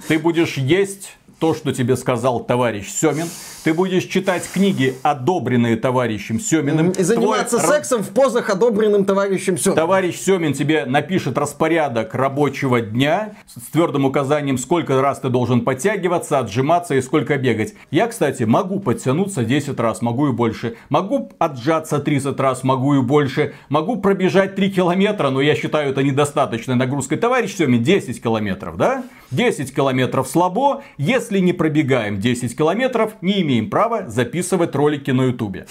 Ты 0.10 0.20
будешь 0.20 0.58
есть 0.58 1.16
то, 1.44 1.54
что 1.54 1.74
тебе 1.74 1.98
сказал 1.98 2.40
товарищ 2.40 2.88
Семин. 2.88 3.28
Ты 3.66 3.74
будешь 3.74 4.06
читать 4.06 4.50
книги, 4.50 4.96
одобренные 5.04 5.76
товарищем 5.76 6.40
Семиным. 6.40 6.92
И 6.92 7.04
заниматься 7.04 7.60
Твой... 7.60 7.70
сексом 7.70 8.02
в 8.02 8.10
позах, 8.12 8.50
одобренным 8.50 9.04
товарищем 9.04 9.58
Семиным. 9.58 9.76
Товарищ 9.76 10.16
Семин 10.20 10.54
тебе 10.54 10.86
напишет 10.86 11.38
распорядок 11.38 12.14
рабочего 12.14 12.80
дня 12.80 13.34
с 13.46 13.72
твердым 13.72 14.06
указанием, 14.06 14.58
сколько 14.58 15.02
раз 15.02 15.20
ты 15.20 15.28
должен 15.28 15.66
подтягиваться, 15.66 16.40
отжиматься 16.40 16.96
и 16.96 17.02
сколько 17.02 17.38
бегать. 17.38 17.74
Я, 17.92 18.08
кстати, 18.08 18.44
могу 18.44 18.80
подтянуться 18.80 19.44
10 19.44 19.78
раз, 19.82 20.02
могу 20.02 20.30
и 20.30 20.32
больше. 20.32 20.78
Могу 20.88 21.30
отжаться 21.40 22.00
30 22.00 22.40
раз, 22.40 22.64
могу 22.64 22.96
и 22.96 23.02
больше. 23.02 23.54
Могу 23.68 23.98
пробежать 23.98 24.56
3 24.56 24.72
километра, 24.72 25.30
но 25.30 25.42
я 25.42 25.56
считаю 25.56 25.92
это 25.92 26.04
недостаточной 26.04 26.76
нагрузкой. 26.76 27.18
Товарищ 27.18 27.56
Семин, 27.56 27.84
10 27.84 28.24
километров, 28.24 28.78
да? 28.78 29.04
10 29.32 29.74
километров 29.74 30.28
слабо. 30.28 30.84
Если 30.98 31.33
не 31.42 31.54
пробегаем 31.54 32.20
10 32.20 32.56
километров, 32.58 33.14
не 33.22 33.42
имеем 33.42 33.70
право 33.70 34.08
записывать 34.08 34.76
ролики 34.76 35.12
на 35.12 35.24
ютубе. 35.24 35.68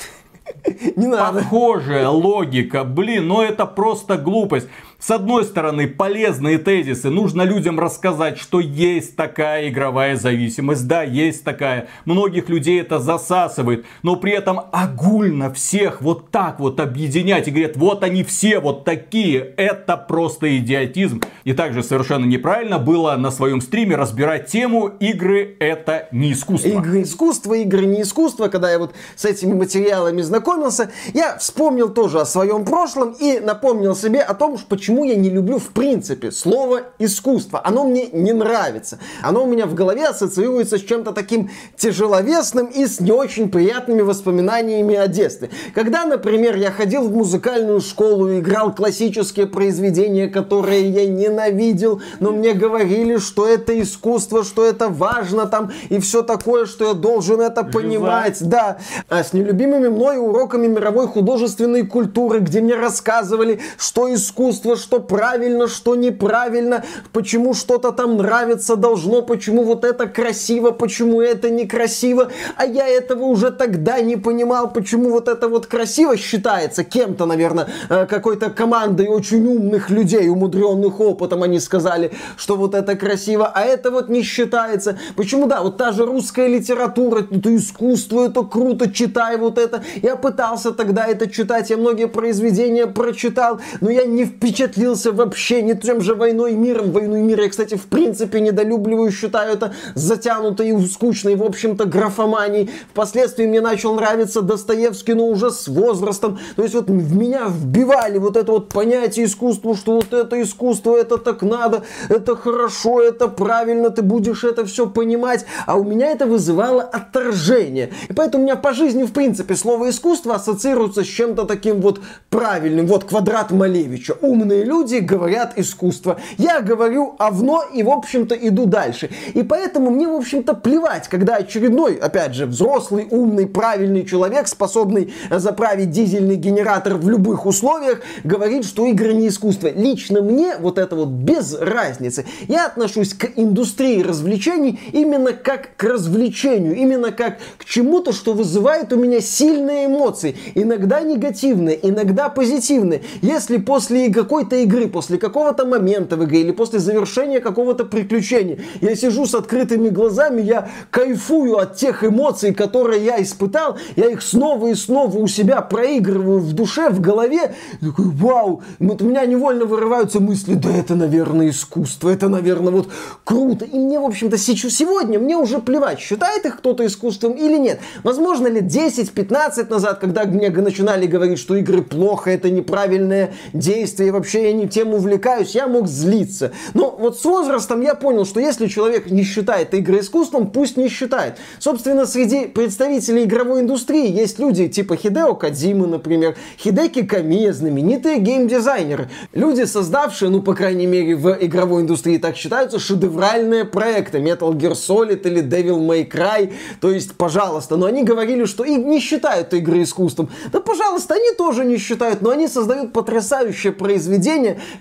Не 0.97 1.07
надо. 1.07 1.41
Похожая 1.41 2.09
логика, 2.09 2.85
блин, 2.85 3.29
но 3.29 3.43
это 3.43 3.67
просто 3.67 4.17
глупость. 4.17 4.69
С 5.03 5.11
одной 5.11 5.45
стороны, 5.45 5.89
полезные 5.89 6.59
тезисы. 6.59 7.11
Нужно 7.11 7.43
людям 7.43 7.81
рассказать, 7.81 8.39
что 8.39 8.61
есть 8.61 9.17
такая 9.17 9.69
игровая 9.69 10.15
зависимость. 10.15 10.87
Да, 10.87 11.03
есть 11.03 11.43
такая. 11.43 11.89
Многих 12.05 12.49
людей 12.49 12.81
это 12.81 13.01
засасывает. 13.01 13.85
Но 14.05 14.15
при 14.15 14.31
этом 14.31 14.61
огульно 14.71 15.53
всех 15.53 16.03
вот 16.03 16.31
так 16.31 16.61
вот 16.61 16.79
объединять 16.79 17.49
и 17.49 17.51
говорят, 17.51 17.77
вот 17.77 18.05
они 18.05 18.23
все 18.23 18.61
вот 18.61 18.85
такие. 18.85 19.41
Это 19.57 19.97
просто 19.97 20.57
идиотизм. 20.59 21.21
И 21.43 21.53
также 21.53 21.83
совершенно 21.83 22.25
неправильно 22.25 22.79
было 22.79 23.17
на 23.17 23.33
своем 23.33 23.61
стриме 23.61 23.97
разбирать 23.97 24.47
тему 24.47 24.87
игры 25.01 25.57
это 25.59 26.07
не 26.13 26.33
искусство. 26.33 26.69
Игры 26.69 27.03
искусство, 27.03 27.55
игры 27.55 27.87
не 27.87 28.03
искусство. 28.03 28.47
Когда 28.47 28.71
я 28.71 28.79
вот 28.79 28.95
с 29.17 29.25
этими 29.25 29.53
материалами 29.53 30.23
знакомился, 30.23 30.93
я 31.13 31.39
вспомнил 31.39 31.89
тоже 31.89 32.21
о 32.21 32.25
своем 32.25 32.65
прошлом 32.65 33.17
и 33.19 33.41
напомнил 33.41 33.97
себе 33.97 34.21
о 34.21 34.35
том, 34.35 34.57
почему 34.69 34.92
почему 34.93 35.05
я 35.05 35.17
не 35.17 35.31
люблю 35.31 35.59
в 35.59 35.69
принципе 35.69 36.31
слово 36.31 36.83
искусство. 36.99 37.63
Оно 37.65 37.85
мне 37.85 38.09
не 38.09 38.33
нравится. 38.33 38.99
Оно 39.23 39.45
у 39.45 39.47
меня 39.47 39.65
в 39.65 39.73
голове 39.73 40.07
ассоциируется 40.07 40.77
с 40.77 40.83
чем-то 40.83 41.13
таким 41.13 41.51
тяжеловесным 41.79 42.67
и 42.67 42.85
с 42.85 43.01
не 43.01 43.11
очень 43.11 43.51
приятными 43.51 44.03
воспоминаниями 44.03 44.95
о 44.95 45.09
детстве. 45.09 45.49
Когда, 45.75 46.05
например, 46.05 46.57
я 46.57 46.71
ходил 46.71 47.09
в 47.09 47.15
музыкальную 47.15 47.81
школу 47.81 48.29
и 48.29 48.41
играл 48.41 48.75
классические 48.75 49.47
произведения, 49.47 50.29
которые 50.29 50.87
я 50.91 51.09
ненавидел, 51.09 52.03
но 52.21 52.33
мне 52.33 52.53
говорили, 52.53 53.17
что 53.17 53.49
это 53.49 53.81
искусство, 53.81 54.45
что 54.45 54.67
это 54.67 54.91
важно 54.91 55.47
там 55.47 55.73
и 55.89 56.01
все 56.01 56.21
такое, 56.21 56.67
что 56.67 56.89
я 56.89 56.93
должен 56.93 57.41
это 57.41 57.65
понимать. 57.65 58.37
Да. 58.41 58.77
А 59.09 59.25
с 59.25 59.33
нелюбимыми 59.33 59.89
мной 59.89 60.19
уроками 60.19 60.67
мировой 60.67 61.07
художественной 61.07 61.87
культуры, 61.87 62.41
где 62.41 62.61
мне 62.61 62.75
рассказывали, 62.75 63.61
что 63.79 64.13
искусство, 64.13 64.77
что 64.83 65.01
правильно, 65.01 65.69
что 65.69 65.95
неправильно, 65.95 66.85
почему 67.13 67.55
что-то 67.55 67.93
там 67.93 68.17
нравится 68.17 68.77
должно, 68.77 69.23
почему 69.23 69.63
вот 69.63 69.85
это 69.85 70.07
красиво, 70.07 70.73
почему 70.73 71.21
это 71.21 71.51
некрасиво. 71.51 72.31
А 72.57 72.67
я 72.67 72.89
этого 72.89 73.25
уже 73.25 73.51
тогда 73.51 74.01
не 74.01 74.17
понимал, 74.17 74.71
почему 74.73 75.11
вот 75.11 75.29
это 75.29 75.49
вот 75.49 75.67
красиво 75.67 76.17
считается 76.17 76.85
кем-то, 76.85 77.27
наверное, 77.27 77.69
э, 77.89 78.07
какой-то 78.07 78.51
командой 78.51 79.09
очень 79.09 79.47
умных 79.47 79.91
людей, 79.91 80.29
умудренных 80.29 81.01
опытом, 81.01 81.43
они 81.43 81.61
сказали, 81.61 82.11
что 82.37 82.57
вот 82.57 82.75
это 82.75 82.97
красиво, 82.97 83.51
а 83.55 83.63
это 83.63 83.91
вот 83.91 84.09
не 84.09 84.23
считается. 84.23 84.99
Почему, 85.17 85.47
да, 85.47 85.63
вот 85.63 85.77
та 85.77 85.93
же 85.93 86.05
русская 86.05 86.49
литература, 86.49 87.27
это 87.31 87.55
искусство, 87.57 88.27
это 88.27 88.43
круто, 88.43 88.91
читай 88.91 89.37
вот 89.37 89.59
это. 89.59 89.83
Я 90.03 90.17
пытался 90.17 90.73
тогда 90.73 91.07
это 91.07 91.31
читать, 91.31 91.71
я 91.71 91.77
многие 91.77 92.09
произведения 92.09 92.87
прочитал, 92.87 93.61
но 93.81 93.91
я 93.91 94.05
не 94.05 94.25
впечатлен 94.25 94.72
впечатлился 94.73 95.13
вообще 95.13 95.63
не 95.63 95.75
тем 95.75 96.01
же 96.01 96.15
«Войной 96.15 96.53
и 96.53 96.57
миром». 96.57 96.93
«Войну 96.93 97.17
и 97.17 97.21
мир» 97.21 97.41
я, 97.41 97.49
кстати, 97.49 97.75
в 97.75 97.87
принципе 97.87 98.41
недолюбливаю, 98.41 99.11
считаю 99.13 99.55
это 99.55 99.75
затянутой 99.95 100.71
и 100.71 100.87
скучной, 100.87 101.37
в 101.37 101.43
общем-то, 101.43 101.85
графоманией. 101.85 102.71
Впоследствии 102.91 103.47
мне 103.47 103.61
начал 103.61 103.95
нравиться 103.95 104.41
Достоевский, 104.41 105.15
но 105.15 105.27
уже 105.27 105.51
с 105.51 105.69
возрастом. 105.69 106.39
То 106.57 106.63
есть 106.63 106.75
вот 106.75 106.89
в 106.89 107.17
меня 107.17 107.49
вбивали 107.49 108.19
вот 108.19 108.37
это 108.37 108.53
вот 108.53 108.69
понятие 108.71 109.27
искусства, 109.27 109.77
что 109.77 109.97
вот 109.97 110.13
это 110.13 110.41
искусство, 110.41 110.97
это 110.97 111.19
так 111.19 111.43
надо, 111.43 111.83
это 112.09 112.35
хорошо, 112.37 113.03
это 113.03 113.29
правильно, 113.29 113.91
ты 113.91 114.03
будешь 114.03 114.45
это 114.45 114.65
все 114.65 114.87
понимать. 114.89 115.45
А 115.67 115.77
у 115.77 115.85
меня 115.85 116.11
это 116.11 116.27
вызывало 116.27 116.83
отторжение. 116.83 117.91
И 118.09 118.13
поэтому 118.13 118.45
у 118.45 118.47
меня 118.47 118.57
по 118.57 118.73
жизни, 118.73 119.05
в 119.05 119.13
принципе, 119.13 119.55
слово 119.55 119.91
искусство 119.91 120.35
ассоциируется 120.35 121.05
с 121.05 121.07
чем-то 121.07 121.45
таким 121.45 121.81
вот 121.81 122.01
правильным. 122.31 122.87
Вот 122.87 123.05
квадрат 123.05 123.51
Малевича. 123.51 124.17
Умный 124.21 124.52
умные 124.53 124.65
люди 124.65 124.97
говорят 124.97 125.55
искусство. 125.57 126.21
Я 126.39 126.61
говорю 126.61 127.15
овно 127.19 127.63
и, 127.73 127.83
в 127.83 127.91
общем-то, 127.91 128.35
иду 128.35 128.67
дальше. 128.67 129.11
И 129.35 129.43
поэтому 129.43 129.91
мне, 129.91 130.07
в 130.09 130.15
общем-то, 130.15 130.55
плевать, 130.55 131.09
когда 131.09 131.37
очередной, 131.37 131.95
опять 131.95 132.35
же, 132.35 132.47
взрослый, 132.47 133.07
умный, 133.11 133.47
правильный 133.47 134.05
человек, 134.05 134.49
способный 134.49 135.13
заправить 135.31 135.91
дизельный 135.91 136.37
генератор 136.37 136.95
в 136.95 137.09
любых 137.09 137.47
условиях, 137.47 138.01
говорит, 138.25 138.65
что 138.65 138.87
игры 138.87 139.15
не 139.15 139.29
искусство. 139.29 139.69
Лично 139.69 140.23
мне 140.23 140.57
вот 140.59 140.79
это 140.79 140.97
вот 140.97 141.09
без 141.09 141.55
разницы. 141.55 142.25
Я 142.49 142.67
отношусь 142.67 143.15
к 143.15 143.31
индустрии 143.37 144.03
развлечений 144.03 144.79
именно 144.93 145.33
как 145.33 145.77
к 145.77 145.85
развлечению, 145.85 146.77
именно 146.77 147.13
как 147.13 147.39
к 147.59 147.65
чему-то, 147.65 148.13
что 148.13 148.33
вызывает 148.33 148.93
у 148.93 148.97
меня 148.97 149.21
сильные 149.21 149.87
эмоции. 149.87 150.37
Иногда 150.55 151.01
негативные, 151.01 151.79
иногда 151.83 152.29
позитивные. 152.29 153.03
Если 153.23 153.57
после 153.57 154.13
какой 154.13 154.42
какой-то 154.43 154.57
игры, 154.57 154.89
после 154.89 155.19
какого-то 155.19 155.65
момента 155.65 156.17
в 156.17 156.25
игре 156.25 156.41
или 156.41 156.51
после 156.51 156.79
завершения 156.79 157.41
какого-то 157.41 157.85
приключения, 157.85 158.59
я 158.81 158.97
сижу 158.97 159.27
с 159.27 159.35
открытыми 159.35 159.89
глазами, 159.89 160.43
я 160.43 160.69
кайфую 160.91 161.59
от 161.59 161.77
тех 161.77 162.05
эмоций, 162.05 162.53
которые 162.53 163.05
я 163.05 163.23
испытал, 163.23 163.79
я 163.97 164.11
их 164.11 164.23
снова 164.23 164.69
и 164.69 164.75
снова 164.75 165.17
у 165.19 165.29
себя 165.29 165.61
проигрываю 165.61 166.41
в 166.41 166.53
душе, 166.53 166.91
в 166.91 167.01
голове, 167.01 167.55
такой, 167.81 168.07
вау, 168.07 168.63
вот 168.79 169.03
у 169.03 169.05
меня 169.05 169.25
невольно 169.27 169.65
вырываются 169.65 170.21
мысли, 170.21 170.55
да 170.55 170.71
это, 170.71 170.95
наверное, 170.95 171.51
искусство, 171.51 172.11
это, 172.11 172.29
наверное, 172.29 172.73
вот 172.73 172.89
круто. 173.25 173.65
И 173.65 173.79
мне, 173.79 174.01
в 174.01 174.05
общем-то, 174.05 174.37
сегодня 174.39 175.19
мне 175.19 175.37
уже 175.37 175.59
плевать, 175.61 176.01
считает 176.01 176.47
их 176.47 176.59
кто-то 176.59 176.85
искусством 176.85 177.33
или 177.33 177.59
нет. 177.59 177.79
Возможно, 178.03 178.49
лет 178.49 178.65
10-15 178.65 179.71
назад, 179.71 180.01
когда 180.01 180.25
мне 180.25 180.51
начинали 180.51 181.07
говорить, 181.07 181.39
что 181.39 181.55
игры 181.57 181.83
плохо, 181.83 182.31
это 182.31 182.51
неправильное 182.51 183.35
действие, 183.53 184.11
вообще 184.13 184.32
вообще 184.33 184.49
я 184.49 184.53
не 184.53 184.69
тем 184.69 184.95
увлекаюсь, 184.95 185.55
я 185.55 185.67
мог 185.67 185.89
злиться. 185.89 186.53
Но 186.75 186.95
вот 186.99 187.19
с 187.19 187.25
возрастом 187.25 187.83
я 187.83 187.95
понял, 187.95 188.25
что 188.25 188.41
если 188.41 188.67
человек 188.67 189.11
не 189.11 189.25
считает 189.25 189.75
игры 189.75 190.01
искусством, 190.01 190.51
пусть 190.51 190.77
не 190.77 190.89
считает. 190.89 191.37
Собственно, 191.59 192.07
среди 192.07 192.47
представителей 192.47 193.25
игровой 193.25 193.61
индустрии 193.61 194.11
есть 194.11 194.39
люди 194.39 194.69
типа 194.69 194.97
Хидео 194.97 195.35
Кадзимы, 195.35 195.87
например, 195.87 196.37
Хидеки 196.59 197.03
Камия, 197.03 197.53
знаменитые 197.53 198.19
геймдизайнеры. 198.19 199.11
Люди, 199.35 199.65
создавшие, 199.65 200.31
ну, 200.31 200.41
по 200.41 200.55
крайней 200.55 200.87
мере, 200.87 201.15
в 201.15 201.37
игровой 201.41 201.83
индустрии 201.83 202.19
так 202.19 202.37
считаются, 202.37 202.79
шедевральные 202.79 203.65
проекты. 203.65 204.19
Metal 204.19 204.53
Gear 204.53 204.73
Solid 204.73 205.23
или 205.27 205.43
Devil 205.43 205.79
May 205.87 206.09
Cry. 206.09 206.53
То 206.81 206.91
есть, 206.91 207.15
пожалуйста. 207.15 207.77
Но 207.77 207.87
они 207.87 208.03
говорили, 208.03 208.45
что 208.45 208.65
и 208.65 208.77
не 208.77 209.01
считают 209.01 209.53
игры 209.53 209.83
искусством. 209.83 210.31
Да, 210.53 210.61
пожалуйста, 210.61 211.15
они 211.15 211.33
тоже 211.37 211.65
не 211.65 211.77
считают. 211.77 212.23
Но 212.23 212.31
они 212.31 212.49
создают 212.49 212.93
потрясающее 212.93 213.73
произведение, 213.73 214.22